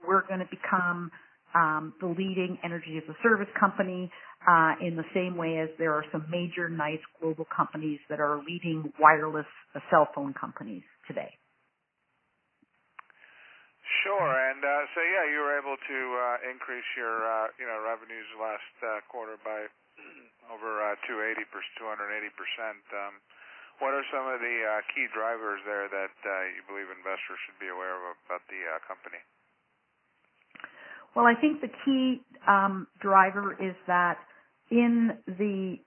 we're 0.08 0.26
going 0.28 0.40
to 0.40 0.50
become 0.50 1.12
um, 1.56 1.94
the 2.00 2.08
leading 2.08 2.58
energy 2.64 2.98
as 2.98 3.04
a 3.10 3.18
service 3.22 3.52
company 3.60 4.12
uh, 4.48 4.74
in 4.82 4.96
the 4.96 5.06
same 5.14 5.38
way 5.38 5.60
as 5.60 5.70
there 5.78 5.94
are 5.94 6.06
some 6.12 6.26
major 6.30 6.70
nice 6.70 7.02
global 7.20 7.46
companies 7.56 8.00
that 8.10 8.20
are 8.20 8.42
leading 8.48 8.92
wireless 9.00 9.50
uh, 9.76 9.80
cell 9.90 10.08
phone 10.16 10.34
companies 10.34 10.84
today. 11.08 11.38
Sure, 14.06 14.32
and 14.50 14.64
uh, 14.64 14.84
so 14.96 15.00
yeah, 15.04 15.26
you 15.30 15.40
were 15.44 15.58
able 15.60 15.78
to 15.78 16.00
uh, 16.16 16.50
increase 16.50 16.88
your 16.96 17.28
uh, 17.28 17.54
you 17.60 17.68
know 17.68 17.78
revenues 17.84 18.26
last 18.40 18.74
uh, 18.82 19.04
quarter 19.12 19.38
by 19.44 19.68
over 20.54 20.82
uh, 20.82 20.96
280 21.06 21.44
280 21.46 22.40
percent. 22.40 22.82
Um, 22.96 23.20
what 23.82 23.98
are 23.98 24.06
some 24.14 24.30
of 24.30 24.38
the 24.38 24.58
uh, 24.62 24.82
key 24.94 25.10
drivers 25.10 25.62
there 25.66 25.90
that 25.90 26.14
uh, 26.22 26.34
you 26.54 26.62
believe 26.70 26.88
investors 26.94 27.42
should 27.46 27.58
be 27.58 27.70
aware 27.70 27.98
of 27.98 28.16
about 28.30 28.46
the 28.46 28.62
uh, 28.70 28.78
company? 28.86 29.18
Well, 31.16 31.26
I 31.26 31.40
think 31.40 31.62
the 31.62 31.70
key 31.86 32.22
um, 32.48 32.88
driver 33.02 33.54
is 33.54 33.76
that 33.88 34.18
in 34.70 35.12
the 35.28 35.78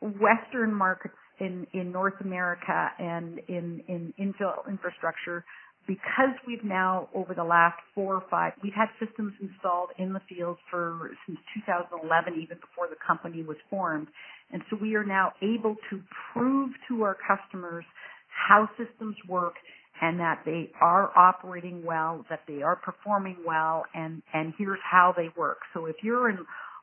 Western 0.00 0.74
markets 0.74 1.14
in, 1.40 1.66
in 1.72 1.92
North 1.92 2.20
America 2.20 2.90
and 2.98 3.38
in, 3.48 3.82
in 3.88 4.12
infill 4.18 4.68
infrastructure, 4.68 5.44
because 5.86 6.34
we've 6.46 6.64
now 6.64 7.08
over 7.14 7.34
the 7.34 7.44
last 7.44 7.76
four 7.94 8.16
or 8.16 8.24
five, 8.28 8.52
we've 8.62 8.74
had 8.74 8.88
systems 9.04 9.32
installed 9.40 9.90
in 9.98 10.12
the 10.12 10.20
field 10.28 10.58
for 10.70 11.10
since 11.26 11.38
2011, 11.66 12.34
even 12.34 12.58
before 12.58 12.88
the 12.88 12.96
company 13.06 13.42
was 13.44 13.56
formed. 13.70 14.08
And 14.52 14.62
so 14.68 14.76
we 14.80 14.96
are 14.96 15.04
now 15.04 15.32
able 15.42 15.76
to 15.90 16.00
prove 16.32 16.70
to 16.88 17.02
our 17.02 17.16
customers 17.26 17.84
how 18.48 18.68
systems 18.76 19.16
work 19.28 19.54
and 20.00 20.20
that 20.20 20.42
they 20.44 20.70
are 20.80 21.16
operating 21.16 21.84
well, 21.84 22.24
that 22.28 22.40
they 22.46 22.62
are 22.62 22.76
performing 22.76 23.36
well, 23.46 23.84
and, 23.94 24.22
and 24.34 24.52
here's 24.58 24.78
how 24.88 25.14
they 25.16 25.28
work. 25.36 25.58
So 25.74 25.86
if 25.86 25.96
you're 26.02 26.28
in 26.28 26.38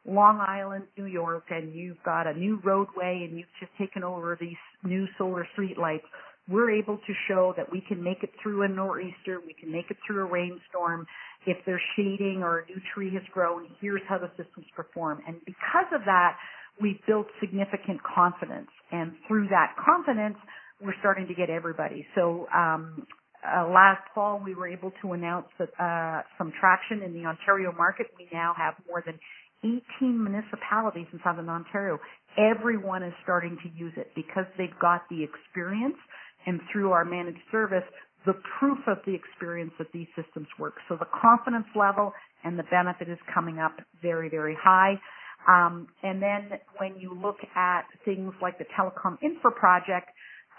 Long 0.06 0.40
Island, 0.40 0.86
New 0.98 1.06
York, 1.06 1.46
and 1.50 1.74
you've 1.74 2.02
got 2.04 2.28
a 2.28 2.34
new 2.34 2.60
roadway 2.64 3.26
and 3.28 3.38
you've 3.38 3.48
just 3.60 3.72
taken 3.78 4.04
over 4.04 4.38
these 4.40 4.58
new 4.84 5.08
solar 5.18 5.48
streetlights, 5.58 6.04
we're 6.50 6.72
able 6.72 6.98
to 6.98 7.14
show 7.30 7.54
that 7.56 7.72
we 7.72 7.82
can 7.88 8.04
make 8.04 8.22
it 8.22 8.32
through 8.42 8.64
a 8.64 8.68
nor'easter, 8.68 9.40
we 9.46 9.54
can 9.54 9.72
make 9.72 9.90
it 9.90 9.98
through 10.06 10.28
a 10.28 10.30
rainstorm. 10.30 11.08
If 11.46 11.58
there's 11.66 11.82
shading 11.96 12.42
or 12.44 12.60
a 12.60 12.66
new 12.66 12.82
tree 12.94 13.14
has 13.14 13.24
grown, 13.32 13.68
here's 13.80 14.02
how 14.10 14.18
the 14.18 14.30
systems 14.36 14.66
perform. 14.76 15.22
And 15.26 15.38
because 15.46 15.88
of 15.94 16.02
that, 16.06 16.36
we've 16.82 17.00
built 17.08 17.28
significant 17.40 18.02
confidence. 18.04 18.70
And 18.92 19.14
through 19.28 19.48
that 19.50 19.76
confidence, 19.84 20.38
we're 20.84 20.96
starting 21.00 21.28
to 21.28 21.34
get 21.34 21.50
everybody. 21.50 22.06
So 22.16 22.48
um, 22.54 23.08
uh, 23.44 23.68
last 23.68 24.04
fall, 24.14 24.42
we 24.44 24.56
were 24.56 24.68
able 24.68 24.92
to 25.02 25.14
announce 25.14 25.48
that, 25.60 25.70
uh, 25.80 26.22
some 26.38 26.52
traction 26.60 27.02
in 27.04 27.14
the 27.14 27.26
Ontario 27.26 27.72
market. 27.72 28.08
We 28.18 28.28
now 28.32 28.54
have 28.58 28.76
more 28.88 29.04
than 29.06 29.20
18 29.64 29.82
municipalities 30.24 31.08
in 31.14 31.20
Southern 31.24 31.50
Ontario. 31.50 32.00
Everyone 32.38 33.04
is 33.04 33.14
starting 33.24 33.58
to 33.64 33.70
use 33.70 33.94
it 33.98 34.12
because 34.16 34.46
they've 34.58 34.78
got 34.82 35.04
the 35.10 35.24
experience 35.24 35.98
and 36.46 36.60
through 36.72 36.92
our 36.92 37.06
managed 37.06 37.40
service, 37.52 37.84
the 38.26 38.34
proof 38.60 38.80
of 38.88 38.98
the 39.06 39.14
experience 39.14 39.72
that 39.78 39.88
these 39.94 40.08
systems 40.16 40.48
work. 40.60 40.76
So 40.90 40.96
the 40.98 41.08
confidence 41.22 41.68
level 41.76 42.12
and 42.44 42.60
the 42.60 42.64
benefit 42.64 43.10
is 43.10 43.20
coming 43.34 43.60
up 43.60 43.78
very, 44.02 44.30
very 44.30 44.58
high. 44.62 45.00
Um, 45.48 45.88
and 46.04 46.22
then 46.22 46.60
when 46.78 46.96
you 46.98 47.18
look 47.22 47.38
at 47.56 47.84
things 48.06 48.34
like 48.42 48.58
the 48.58 48.66
telecom 48.78 49.18
infra 49.22 49.52
project, 49.52 50.10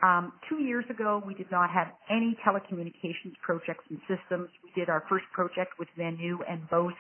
um, 0.05 0.33
two 0.49 0.63
years 0.63 0.85
ago 0.91 1.23
we 1.27 1.35
did 1.35 1.51
not 1.51 1.71
have 1.71 1.89
any 2.11 2.37
telecommunications 2.47 3.35
projects 3.43 3.85
and 3.89 3.99
systems. 4.01 4.49
We 4.63 4.71
did 4.77 4.89
our 4.89 5.05
first 5.09 5.25
project 5.33 5.79
with 5.79 5.89
Vanu 5.99 6.39
and 6.49 6.69
Bose 6.69 6.93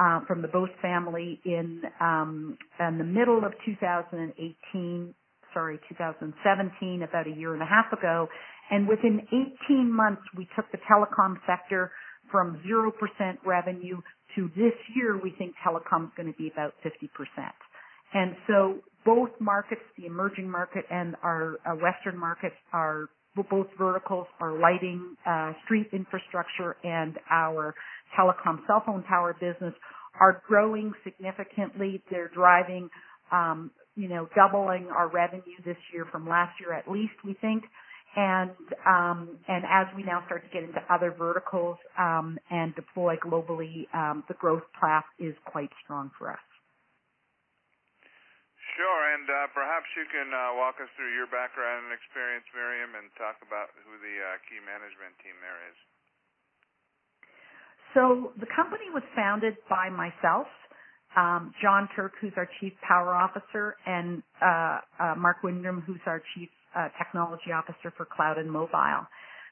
uh, 0.00 0.20
from 0.26 0.40
the 0.40 0.48
Bose 0.48 0.70
family 0.80 1.40
in 1.44 1.82
um, 2.00 2.56
in 2.78 2.98
the 2.98 3.04
middle 3.04 3.44
of 3.44 3.52
2018 3.66 5.14
sorry, 5.52 5.80
2017, 5.88 7.02
about 7.02 7.26
a 7.26 7.30
year 7.30 7.54
and 7.54 7.62
a 7.62 7.66
half 7.66 7.92
ago. 7.92 8.28
And 8.70 8.86
within 8.86 9.26
18 9.68 9.92
months, 9.92 10.22
we 10.36 10.48
took 10.54 10.70
the 10.70 10.78
telecom 10.86 11.34
sector 11.44 11.90
from 12.30 12.62
0% 12.64 12.92
revenue 13.44 14.00
to 14.36 14.48
this 14.56 14.74
year, 14.94 15.18
we 15.20 15.34
think 15.38 15.54
telecom 15.66 16.04
is 16.04 16.10
going 16.16 16.32
to 16.32 16.38
be 16.38 16.50
about 16.52 16.74
50%. 16.84 17.10
And 18.12 18.34
so 18.46 18.78
both 19.04 19.30
markets, 19.40 19.82
the 19.96 20.06
emerging 20.06 20.50
market 20.50 20.84
and 20.90 21.14
our, 21.22 21.58
our 21.64 21.76
Western 21.76 22.18
markets 22.18 22.56
are 22.72 23.06
both 23.50 23.68
verticals, 23.78 24.26
our 24.40 24.58
lighting, 24.58 25.16
uh, 25.26 25.52
street 25.64 25.86
infrastructure 25.92 26.76
and 26.82 27.16
our 27.30 27.74
telecom 28.18 28.66
cell 28.66 28.82
phone 28.84 29.04
tower 29.04 29.34
business 29.40 29.74
are 30.20 30.42
growing 30.46 30.92
significantly. 31.04 32.02
They're 32.10 32.30
driving, 32.34 32.90
um, 33.32 33.70
you 33.94 34.08
know, 34.08 34.28
doubling 34.34 34.88
our 34.94 35.08
revenue 35.08 35.42
this 35.64 35.76
year 35.94 36.06
from 36.10 36.28
last 36.28 36.52
year 36.60 36.74
at 36.74 36.90
least, 36.90 37.12
we 37.24 37.34
think. 37.40 37.64
And 38.16 38.50
um, 38.88 39.38
and 39.46 39.64
as 39.64 39.86
we 39.96 40.02
now 40.02 40.24
start 40.26 40.42
to 40.42 40.50
get 40.52 40.64
into 40.68 40.80
other 40.92 41.14
verticals 41.16 41.76
um, 41.96 42.38
and 42.50 42.74
deploy 42.74 43.14
globally, 43.24 43.86
um, 43.94 44.24
the 44.26 44.34
growth 44.34 44.64
path 44.80 45.04
is 45.20 45.34
quite 45.44 45.70
strong 45.84 46.10
for 46.18 46.32
us. 46.32 46.49
Sure, 48.80 49.02
and 49.12 49.28
uh, 49.28 49.52
perhaps 49.52 49.84
you 49.92 50.08
can 50.08 50.32
uh, 50.32 50.56
walk 50.56 50.80
us 50.80 50.88
through 50.96 51.12
your 51.12 51.28
background 51.28 51.84
and 51.84 51.92
experience, 51.92 52.48
Miriam, 52.56 52.96
and 52.96 53.12
talk 53.20 53.36
about 53.44 53.68
who 53.84 53.92
the 54.00 54.16
uh, 54.24 54.40
key 54.48 54.56
management 54.64 55.12
team 55.20 55.36
there 55.44 55.60
is. 55.68 55.76
So 57.92 58.32
the 58.40 58.48
company 58.48 58.88
was 58.88 59.04
founded 59.12 59.60
by 59.68 59.92
myself, 59.92 60.48
um, 61.12 61.52
John 61.60 61.92
Tuerk, 61.92 62.16
who's 62.24 62.32
our 62.40 62.48
Chief 62.56 62.72
Power 62.80 63.12
Officer, 63.12 63.76
and 63.84 64.24
uh, 64.40 64.80
uh, 64.96 65.14
Mark 65.20 65.44
Windram, 65.44 65.84
who's 65.84 66.00
our 66.08 66.24
Chief 66.32 66.48
uh, 66.72 66.88
Technology 66.96 67.52
Officer 67.52 67.92
for 68.00 68.08
Cloud 68.08 68.40
and 68.40 68.48
Mobile. 68.48 69.04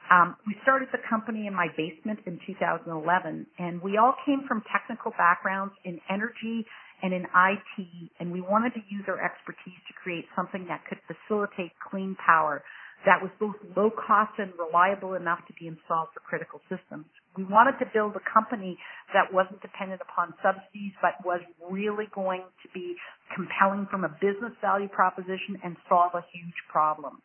Um, 0.08 0.40
we 0.48 0.56
started 0.64 0.88
the 0.88 1.04
company 1.04 1.44
in 1.44 1.52
my 1.52 1.68
basement 1.76 2.24
in 2.24 2.40
2011, 2.48 3.44
and 3.60 3.82
we 3.84 4.00
all 4.00 4.16
came 4.24 4.48
from 4.48 4.64
technical 4.72 5.12
backgrounds 5.20 5.76
in 5.84 6.00
energy 6.08 6.64
and 7.02 7.14
in 7.14 7.24
IT, 7.24 7.76
and 8.20 8.32
we 8.32 8.40
wanted 8.40 8.74
to 8.74 8.82
use 8.88 9.04
our 9.08 9.22
expertise 9.22 9.78
to 9.86 9.94
create 10.02 10.26
something 10.34 10.66
that 10.68 10.82
could 10.88 10.98
facilitate 11.06 11.72
clean 11.90 12.16
power 12.24 12.62
that 13.06 13.22
was 13.22 13.30
both 13.38 13.54
low 13.76 13.90
cost 13.94 14.34
and 14.38 14.50
reliable 14.58 15.14
enough 15.14 15.38
to 15.46 15.54
be 15.54 15.70
installed 15.70 16.10
for 16.10 16.18
critical 16.26 16.58
systems. 16.66 17.06
We 17.36 17.44
wanted 17.46 17.78
to 17.78 17.86
build 17.94 18.18
a 18.18 18.24
company 18.26 18.74
that 19.14 19.30
wasn't 19.30 19.62
dependent 19.62 20.02
upon 20.02 20.34
subsidies, 20.42 20.90
but 20.98 21.14
was 21.22 21.38
really 21.70 22.10
going 22.10 22.42
to 22.42 22.68
be 22.74 22.98
compelling 23.30 23.86
from 23.86 24.02
a 24.02 24.10
business 24.18 24.50
value 24.58 24.90
proposition 24.90 25.62
and 25.62 25.78
solve 25.86 26.18
a 26.18 26.26
huge 26.34 26.58
problem. 26.66 27.22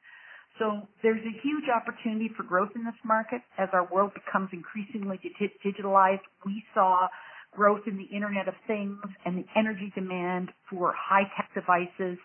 So 0.61 0.85
there's 1.01 1.25
a 1.25 1.35
huge 1.41 1.65
opportunity 1.73 2.29
for 2.37 2.45
growth 2.45 2.77
in 2.77 2.85
this 2.85 2.99
market 3.01 3.41
as 3.57 3.69
our 3.73 3.89
world 3.89 4.13
becomes 4.13 4.53
increasingly 4.53 5.17
digitalized. 5.17 6.21
We 6.45 6.61
saw 6.77 7.09
growth 7.55 7.81
in 7.87 7.97
the 7.97 8.15
Internet 8.15 8.47
of 8.47 8.55
Things 8.67 8.99
and 9.25 9.37
the 9.37 9.45
energy 9.55 9.91
demand 9.95 10.49
for 10.69 10.93
high 10.97 11.23
tech 11.35 11.49
devices 11.53 12.17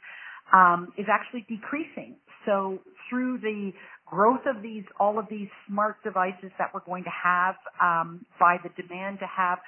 um, 0.52 0.92
is 0.97 1.06
actually 1.11 1.47
decreasing. 1.49 2.16
So 2.47 2.78
through 3.08 3.38
the 3.38 3.73
growth 4.06 4.40
of 4.47 4.62
these, 4.62 4.85
all 4.99 5.18
of 5.18 5.26
these 5.30 5.49
smart 5.68 5.97
devices 6.02 6.50
that 6.58 6.73
we're 6.73 6.85
going 6.85 7.04
to 7.04 7.12
have, 7.12 7.56
um, 7.80 8.25
by 8.40 8.56
the 8.62 8.70
demand 8.80 9.18
to 9.20 9.26
have 9.26 9.58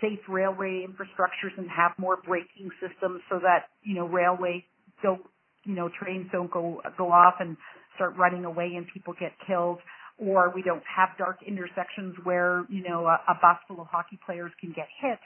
safe 0.00 0.20
railway 0.28 0.86
infrastructures 0.86 1.56
and 1.56 1.68
have 1.68 1.92
more 1.98 2.18
braking 2.24 2.70
systems 2.80 3.20
so 3.28 3.40
that, 3.40 3.70
you 3.82 3.94
know, 3.94 4.06
railway 4.06 4.64
don't, 5.02 5.22
you 5.64 5.74
know, 5.74 5.90
trains 6.00 6.28
don't 6.30 6.50
go, 6.50 6.80
go 6.96 7.10
off 7.10 7.34
and 7.40 7.56
start 7.96 8.16
running 8.16 8.44
away 8.44 8.74
and 8.76 8.86
people 8.94 9.12
get 9.18 9.32
killed 9.46 9.78
or 10.18 10.52
we 10.54 10.62
don't 10.62 10.82
have 10.84 11.10
dark 11.16 11.38
intersections 11.46 12.14
where, 12.24 12.64
you 12.68 12.82
know, 12.82 13.06
a, 13.06 13.18
a 13.28 13.34
bus 13.40 13.56
full 13.66 13.80
of 13.80 13.86
hockey 13.86 14.18
players 14.26 14.52
can 14.60 14.72
get 14.74 14.86
hit. 15.00 15.18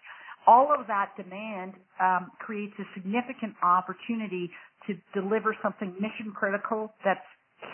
All 0.47 0.69
of 0.77 0.87
that 0.87 1.13
demand 1.17 1.75
um, 2.01 2.31
creates 2.39 2.75
a 2.79 2.85
significant 2.95 3.55
opportunity 3.63 4.51
to 4.87 4.95
deliver 5.15 5.57
something 5.63 5.95
mission 5.95 6.33
critical 6.35 6.93
that's 7.05 7.25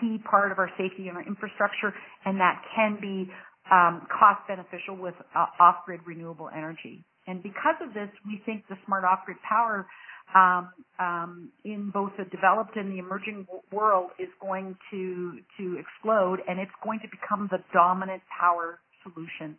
key 0.00 0.18
part 0.28 0.52
of 0.52 0.58
our 0.58 0.70
safety 0.76 1.08
and 1.08 1.16
our 1.16 1.26
infrastructure 1.26 1.94
and 2.26 2.38
that 2.38 2.60
can 2.76 2.98
be 3.00 3.30
um, 3.72 4.06
cost 4.12 4.40
beneficial 4.46 4.96
with 4.96 5.14
uh, 5.34 5.46
off-grid 5.60 6.00
renewable 6.06 6.50
energy. 6.54 7.04
And 7.26 7.42
because 7.42 7.76
of 7.82 7.92
this, 7.92 8.08
we 8.24 8.40
think 8.46 8.64
the 8.68 8.76
smart 8.86 9.04
off-grid 9.04 9.36
power 9.46 9.86
um, 10.34 10.70
um, 10.98 11.50
in 11.64 11.90
both 11.90 12.12
the 12.18 12.24
developed 12.24 12.76
and 12.76 12.92
the 12.92 12.98
emerging 12.98 13.46
world 13.72 14.10
is 14.18 14.28
going 14.40 14.76
to 14.90 15.38
to 15.58 15.78
explode, 15.78 16.40
and 16.48 16.58
it's 16.58 16.74
going 16.84 17.00
to 17.00 17.08
become 17.08 17.48
the 17.50 17.58
dominant 17.72 18.22
power 18.28 18.80
solution. 19.02 19.56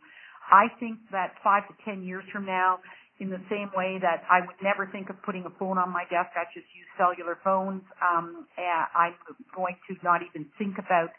I 0.52 0.68
think 0.80 1.00
that 1.12 1.34
five 1.44 1.64
to 1.68 1.74
ten 1.86 2.04
years 2.04 2.24
from 2.32 2.46
now, 2.46 2.80
in 3.20 3.30
the 3.30 3.42
same 3.50 3.70
way 3.76 4.00
that 4.02 4.24
I 4.30 4.40
would 4.42 4.56
never 4.64 4.90
think 4.92 5.10
of 5.10 5.22
putting 5.24 5.46
a 5.46 5.50
phone 5.60 5.78
on 5.78 5.92
my 5.92 6.04
desk. 6.10 6.32
I 6.36 6.46
just 6.54 6.68
use 6.76 6.88
cellular 6.98 7.38
phones. 7.44 7.84
Um, 8.00 8.48
I'm 8.58 9.14
going 9.56 9.76
to 9.90 9.96
not 10.04 10.22
even 10.24 10.48
think 10.58 10.78
about 10.80 11.10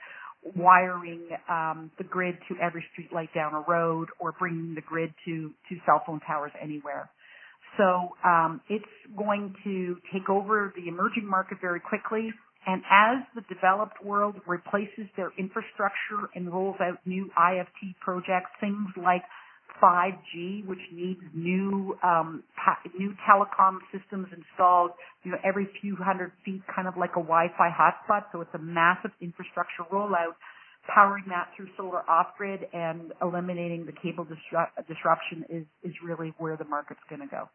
wiring 0.56 1.28
um, 1.48 1.90
the 1.98 2.04
grid 2.04 2.36
to 2.48 2.56
every 2.60 2.84
street 2.92 3.12
light 3.12 3.32
down 3.34 3.52
a 3.54 3.60
road 3.60 4.08
or 4.18 4.32
bringing 4.32 4.74
the 4.74 4.80
grid 4.80 5.12
to, 5.26 5.52
to 5.68 5.76
cell 5.84 6.02
phone 6.06 6.20
towers 6.20 6.52
anywhere. 6.60 7.10
So 7.78 8.10
um, 8.24 8.60
it's 8.68 8.84
going 9.16 9.54
to 9.64 9.96
take 10.12 10.28
over 10.28 10.72
the 10.76 10.88
emerging 10.88 11.28
market 11.28 11.58
very 11.60 11.80
quickly. 11.80 12.30
And 12.66 12.82
as 12.90 13.24
the 13.34 13.42
developed 13.52 14.04
world 14.04 14.36
replaces 14.46 15.08
their 15.16 15.32
infrastructure 15.38 16.28
and 16.34 16.52
rolls 16.52 16.76
out 16.80 16.98
new 17.06 17.30
IFT 17.38 17.96
projects, 18.02 18.50
things 18.60 18.88
like 19.02 19.22
5G, 19.82 20.66
which 20.66 20.80
needs 20.92 21.20
new 21.34 21.96
um, 22.02 22.42
pa- 22.56 22.78
new 22.98 23.14
telecom 23.28 23.78
systems 23.92 24.28
installed, 24.36 24.90
you 25.24 25.30
know, 25.30 25.38
every 25.44 25.68
few 25.80 25.96
hundred 25.96 26.32
feet, 26.44 26.62
kind 26.74 26.86
of 26.86 26.96
like 26.98 27.12
a 27.12 27.22
Wi-Fi 27.22 27.70
hotspot. 27.70 28.24
So 28.32 28.42
it's 28.42 28.54
a 28.54 28.58
massive 28.58 29.12
infrastructure 29.20 29.84
rollout. 29.92 30.36
Powering 30.94 31.24
that 31.28 31.48
through 31.56 31.68
solar 31.76 32.08
off-grid 32.10 32.60
and 32.72 33.12
eliminating 33.22 33.86
the 33.86 33.92
cable 33.92 34.24
disru- 34.24 34.86
disruption 34.88 35.44
is 35.48 35.66
is 35.84 35.94
really 36.04 36.34
where 36.38 36.56
the 36.56 36.64
market's 36.64 37.00
going 37.08 37.20
to 37.20 37.28
go. 37.28 37.48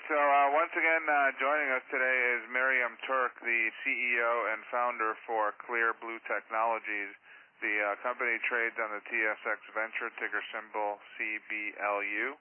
Right. 0.00 0.08
So 0.08 0.16
uh, 0.16 0.48
once 0.56 0.72
again, 0.72 1.04
uh, 1.04 1.36
joining 1.36 1.68
us 1.76 1.84
today 1.92 2.16
is 2.32 2.40
Miriam 2.48 2.96
Tuerk, 3.04 3.36
the 3.44 3.60
CEO 3.84 4.32
and 4.52 4.64
founder 4.72 5.12
for 5.28 5.52
Clear 5.68 5.92
Blue 6.00 6.16
Technologies. 6.24 7.12
The 7.60 7.74
uh, 7.84 8.00
company 8.00 8.40
trades 8.48 8.80
on 8.80 8.88
the 8.96 9.04
TSX 9.04 9.60
Venture, 9.76 10.08
ticker 10.16 10.40
symbol 10.56 10.96
CBLU. 11.20 12.32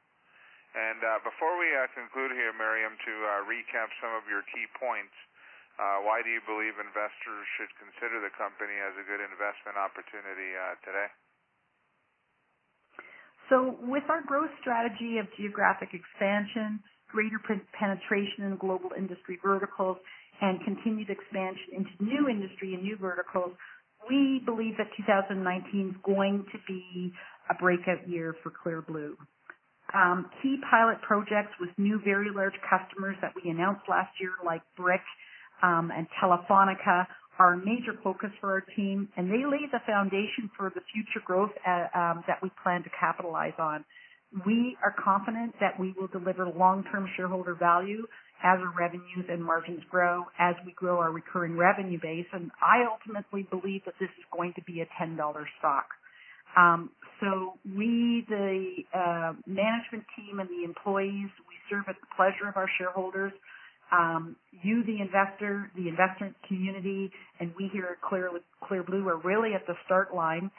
And 0.71 1.03
uh, 1.03 1.19
before 1.27 1.59
we 1.59 1.67
uh, 1.75 1.91
conclude 1.91 2.31
here, 2.31 2.55
Miriam, 2.55 2.95
to 2.95 3.13
uh, 3.27 3.43
recap 3.43 3.91
some 3.99 4.15
of 4.15 4.23
your 4.31 4.47
key 4.55 4.63
points, 4.79 5.15
why 5.79 6.19
do 6.23 6.31
you 6.31 6.43
believe 6.43 6.75
investors 6.79 7.43
should 7.55 7.71
consider 7.79 8.19
the 8.19 8.31
company 8.35 8.75
as 8.83 8.95
a 8.99 9.03
good 9.03 9.23
investment 9.23 9.79
opportunity 9.79 10.51
today? 10.83 11.07
So, 13.47 13.79
with 13.87 14.03
our 14.11 14.19
growth 14.27 14.51
strategy 14.59 15.23
of 15.23 15.31
geographic 15.39 15.95
expansion, 15.95 16.83
greater 17.11 17.39
penetration 17.73 18.45
in 18.45 18.57
global 18.57 18.91
industry 18.97 19.39
verticals, 19.43 19.97
and 20.41 20.63
continued 20.63 21.09
expansion 21.09 21.73
into 21.73 21.91
new 21.99 22.29
industry 22.29 22.73
and 22.73 22.83
new 22.83 22.97
verticals, 22.97 23.51
we 24.09 24.41
believe 24.45 24.77
that 24.77 24.87
2019 24.95 25.89
is 25.89 25.95
going 26.03 26.45
to 26.51 26.57
be 26.67 27.11
a 27.49 27.53
breakout 27.55 28.07
year 28.07 28.35
for 28.41 28.51
Clear 28.51 28.81
Blue. 28.81 29.17
Um, 29.93 30.29
key 30.41 30.57
pilot 30.69 31.01
projects 31.01 31.51
with 31.59 31.69
new 31.77 31.99
very 32.05 32.29
large 32.33 32.53
customers 32.69 33.15
that 33.21 33.33
we 33.35 33.49
announced 33.49 33.81
last 33.89 34.11
year, 34.21 34.31
like 34.45 34.61
BRCK 34.79 35.01
um, 35.63 35.91
and 35.91 36.07
Telefonica, 36.21 37.07
are 37.39 37.53
a 37.53 37.57
major 37.57 37.93
focus 38.03 38.29
for 38.39 38.51
our 38.51 38.61
team, 38.75 39.07
and 39.17 39.31
they 39.31 39.45
lay 39.45 39.65
the 39.71 39.79
foundation 39.87 40.51
for 40.55 40.71
the 40.75 40.81
future 40.93 41.25
growth 41.25 41.51
uh, 41.65 41.87
um, 41.97 42.23
that 42.27 42.37
we 42.43 42.51
plan 42.61 42.83
to 42.83 42.89
capitalize 42.99 43.53
on. 43.57 43.83
We 44.45 44.77
are 44.83 44.93
confident 45.03 45.55
that 45.59 45.79
we 45.79 45.93
will 45.97 46.07
deliver 46.07 46.47
long-term 46.47 47.09
shareholder 47.17 47.55
value 47.55 48.05
as 48.43 48.59
our 48.59 48.73
revenues 48.77 49.25
and 49.27 49.43
margins 49.43 49.81
grow, 49.89 50.25
as 50.39 50.55
we 50.65 50.71
grow 50.73 50.99
our 50.99 51.11
recurring 51.11 51.57
revenue 51.57 51.99
base. 52.01 52.27
And 52.31 52.51
I 52.61 52.85
ultimately 52.89 53.43
believe 53.49 53.81
that 53.85 53.95
this 53.99 54.09
is 54.17 54.25
going 54.35 54.53
to 54.55 54.61
be 54.63 54.81
a 54.81 54.87
$10 55.01 55.17
stock. 55.59 55.87
Um, 56.57 56.89
so 57.19 57.53
we, 57.75 58.25
the 58.29 58.83
uh, 58.93 59.33
management 59.45 60.05
team 60.15 60.39
and 60.39 60.49
the 60.49 60.63
employees, 60.63 61.29
we 61.47 61.55
serve 61.69 61.85
at 61.87 61.95
the 61.99 62.07
pleasure 62.15 62.47
of 62.47 62.55
our 62.55 62.69
shareholders. 62.77 63.33
Um, 63.91 64.35
you, 64.63 64.83
the 64.83 65.01
investor, 65.01 65.71
the 65.75 65.89
investment 65.89 66.35
community, 66.47 67.11
and 67.39 67.51
we 67.57 67.69
here 67.73 67.89
at 67.91 68.01
Clear, 68.07 68.29
Clear 68.63 68.83
Blue 68.83 69.07
are 69.09 69.17
really 69.17 69.53
at 69.53 69.65
the 69.67 69.73
start 69.85 70.13
line. 70.13 70.49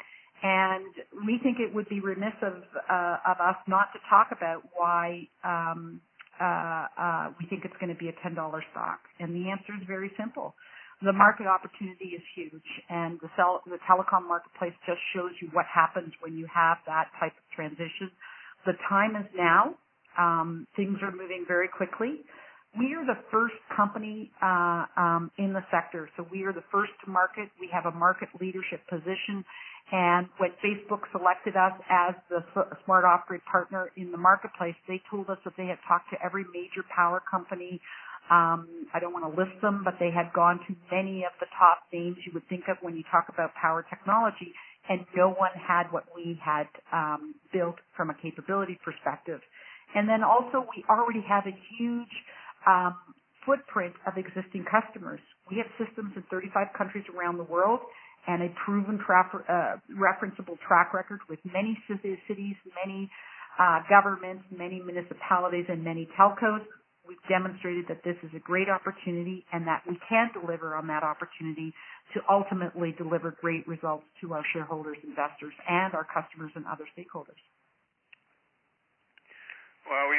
And 0.43 0.95
we 1.27 1.39
think 1.43 1.59
it 1.61 1.75
would 1.75 1.89
be 1.89 2.01
remiss 2.01 2.35
of, 2.43 2.65
uh, 2.89 3.17
of 3.29 3.37
us 3.41 3.57
not 3.69 3.93
to 3.93 4.01
talk 4.09 4.29
about 4.33 4.63
why 4.73 5.29
um, 5.45 6.01
uh, 6.41 6.89
uh, 6.97 7.27
we 7.37 7.45
think 7.47 7.65
it's 7.65 7.77
going 7.77 7.93
to 7.93 7.99
be 8.01 8.09
a 8.09 8.17
$10 8.25 8.35
stock? 8.73 9.01
And 9.21 9.37
the 9.37 9.51
answer 9.51 9.77
is 9.77 9.85
very 9.87 10.11
simple. 10.17 10.55
The 11.03 11.13
market 11.13 11.47
opportunity 11.47 12.13
is 12.17 12.21
huge, 12.37 12.71
and 12.89 13.17
the, 13.21 13.29
cell, 13.37 13.63
the 13.65 13.81
telecom 13.89 14.29
marketplace 14.29 14.77
just 14.85 15.01
shows 15.17 15.33
you 15.41 15.49
what 15.53 15.65
happens 15.65 16.13
when 16.21 16.37
you 16.37 16.47
have 16.53 16.77
that 16.85 17.09
type 17.19 17.33
of 17.33 17.45
transition. 17.57 18.13
The 18.67 18.77
time 18.89 19.17
is 19.17 19.25
now. 19.37 19.77
Um, 20.19 20.67
things 20.77 20.99
are 21.01 21.13
moving 21.13 21.45
very 21.49 21.69
quickly. 21.69 22.21
We 22.79 22.95
are 22.95 23.05
the 23.05 23.19
first 23.33 23.59
company 23.75 24.31
uh, 24.41 24.87
um, 24.97 25.31
in 25.39 25.53
the 25.53 25.65
sector, 25.75 26.09
so 26.17 26.25
we 26.31 26.45
are 26.45 26.53
the 26.53 26.63
first 26.71 26.93
to 27.05 27.11
market. 27.11 27.51
We 27.59 27.69
have 27.73 27.87
a 27.87 27.91
market 27.91 28.29
leadership 28.41 28.87
position, 28.89 29.45
and 29.91 30.29
when 30.39 30.55
Facebook 30.63 31.03
selected 31.11 31.57
us 31.57 31.75
as 31.91 32.15
the 32.31 32.47
smart 32.85 33.05
off-grid 33.05 33.43
partner 33.51 33.91
in 33.97 34.13
the 34.13 34.19
marketplace, 34.19 34.77
they 34.87 35.03
told 35.11 35.29
us 35.31 35.39
that 35.45 35.55
they 35.59 35.67
had 35.67 35.79
talked 35.89 36.11
to 36.11 36.17
every 36.25 36.45
major 36.55 36.87
power 36.95 37.21
company. 37.29 37.81
Um, 38.31 38.87
I 38.95 39.01
don't 39.01 39.13
want 39.13 39.27
to 39.27 39.35
list 39.35 39.61
them, 39.61 39.83
but 39.83 39.95
they 39.99 40.15
had 40.15 40.31
gone 40.33 40.61
to 40.69 40.77
many 40.95 41.25
of 41.27 41.35
the 41.41 41.51
top 41.59 41.83
names 41.93 42.19
you 42.25 42.31
would 42.35 42.47
think 42.49 42.71
of 42.71 42.77
when 42.83 42.95
you 42.95 43.03
talk 43.11 43.27
about 43.35 43.51
power 43.61 43.85
technology, 43.91 44.55
and 44.89 45.05
no 45.17 45.31
one 45.31 45.51
had 45.59 45.91
what 45.91 46.05
we 46.15 46.39
had 46.39 46.71
um, 46.93 47.35
built 47.53 47.83
from 47.97 48.11
a 48.11 48.15
capability 48.23 48.79
perspective. 48.85 49.41
And 49.97 50.09
then 50.09 50.23
also, 50.23 50.63
we 50.71 50.85
already 50.89 51.25
have 51.27 51.51
a 51.51 51.57
huge 51.75 52.15
um, 52.67 52.97
footprint 53.47 53.95
of 54.07 54.15
existing 54.17 54.65
customers. 54.69 55.21
We 55.51 55.59
have 55.59 55.67
systems 55.81 56.13
in 56.17 56.23
35 56.31 56.69
countries 56.77 57.05
around 57.15 57.39
the 57.39 57.49
world 57.49 57.81
and 58.27 58.43
a 58.43 58.49
proven 58.65 58.99
tra- 59.05 59.27
uh, 59.49 59.77
referenceable 59.97 60.59
track 60.67 60.93
record 60.93 61.21
with 61.29 61.39
many 61.45 61.79
cities, 61.89 62.19
many 62.85 63.11
uh, 63.59 63.81
governments, 63.89 64.45
many 64.51 64.81
municipalities, 64.81 65.65
and 65.69 65.83
many 65.83 66.09
telcos. 66.19 66.61
We've 67.09 67.19
demonstrated 67.29 67.87
that 67.89 68.05
this 68.05 68.17
is 68.23 68.31
a 68.37 68.39
great 68.39 68.69
opportunity 68.69 69.45
and 69.53 69.67
that 69.67 69.83
we 69.89 69.99
can 70.09 70.31
deliver 70.33 70.77
on 70.77 70.87
that 70.89 71.03
opportunity 71.03 71.73
to 72.15 72.21
ultimately 72.31 72.95
deliver 72.97 73.35
great 73.41 73.67
results 73.67 74.05
to 74.21 74.35
our 74.35 74.45
shareholders, 74.53 74.99
investors, 75.03 75.55
and 75.69 75.95
our 75.95 76.07
customers 76.07 76.53
and 76.55 76.65
other 76.67 76.85
stakeholders. 76.97 77.41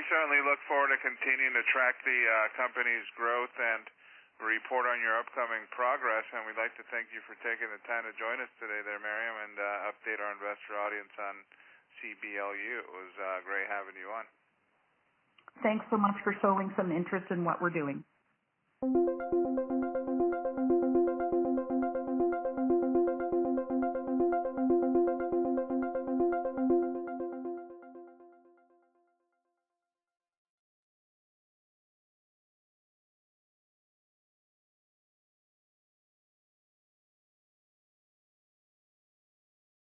Certainly 0.10 0.44
look 0.44 0.60
forward 0.68 0.92
to 0.92 1.00
continuing 1.00 1.56
to 1.56 1.64
track 1.72 1.96
the 2.04 2.20
uh, 2.28 2.36
company's 2.60 3.06
growth 3.16 3.54
and 3.58 3.88
report 4.42 4.90
on 4.90 4.98
your 5.00 5.16
upcoming 5.22 5.64
progress, 5.72 6.26
and 6.34 6.44
we'd 6.50 6.58
like 6.58 6.74
to 6.76 6.86
thank 6.90 7.14
you 7.14 7.22
for 7.30 7.38
taking 7.46 7.70
the 7.70 7.80
time 7.86 8.04
to 8.04 8.14
join 8.18 8.42
us 8.42 8.50
today 8.58 8.82
there, 8.84 9.00
Miriam, 9.00 9.38
and 9.48 9.56
uh, 9.56 9.90
update 9.94 10.20
our 10.20 10.34
investor 10.36 10.76
audience 10.82 11.14
on 11.16 11.36
CBLU. 12.02 12.82
It 12.82 12.92
was 12.92 13.14
uh, 13.22 13.40
great 13.46 13.70
having 13.70 13.96
you 13.96 14.10
on. 14.12 14.26
Thanks 15.64 15.86
so 15.94 15.98
much 15.98 16.18
for 16.26 16.36
showing 16.42 16.74
some 16.76 16.92
interest 16.92 17.30
in 17.30 17.46
what 17.46 17.62
we're 17.62 17.74
doing. 17.74 18.04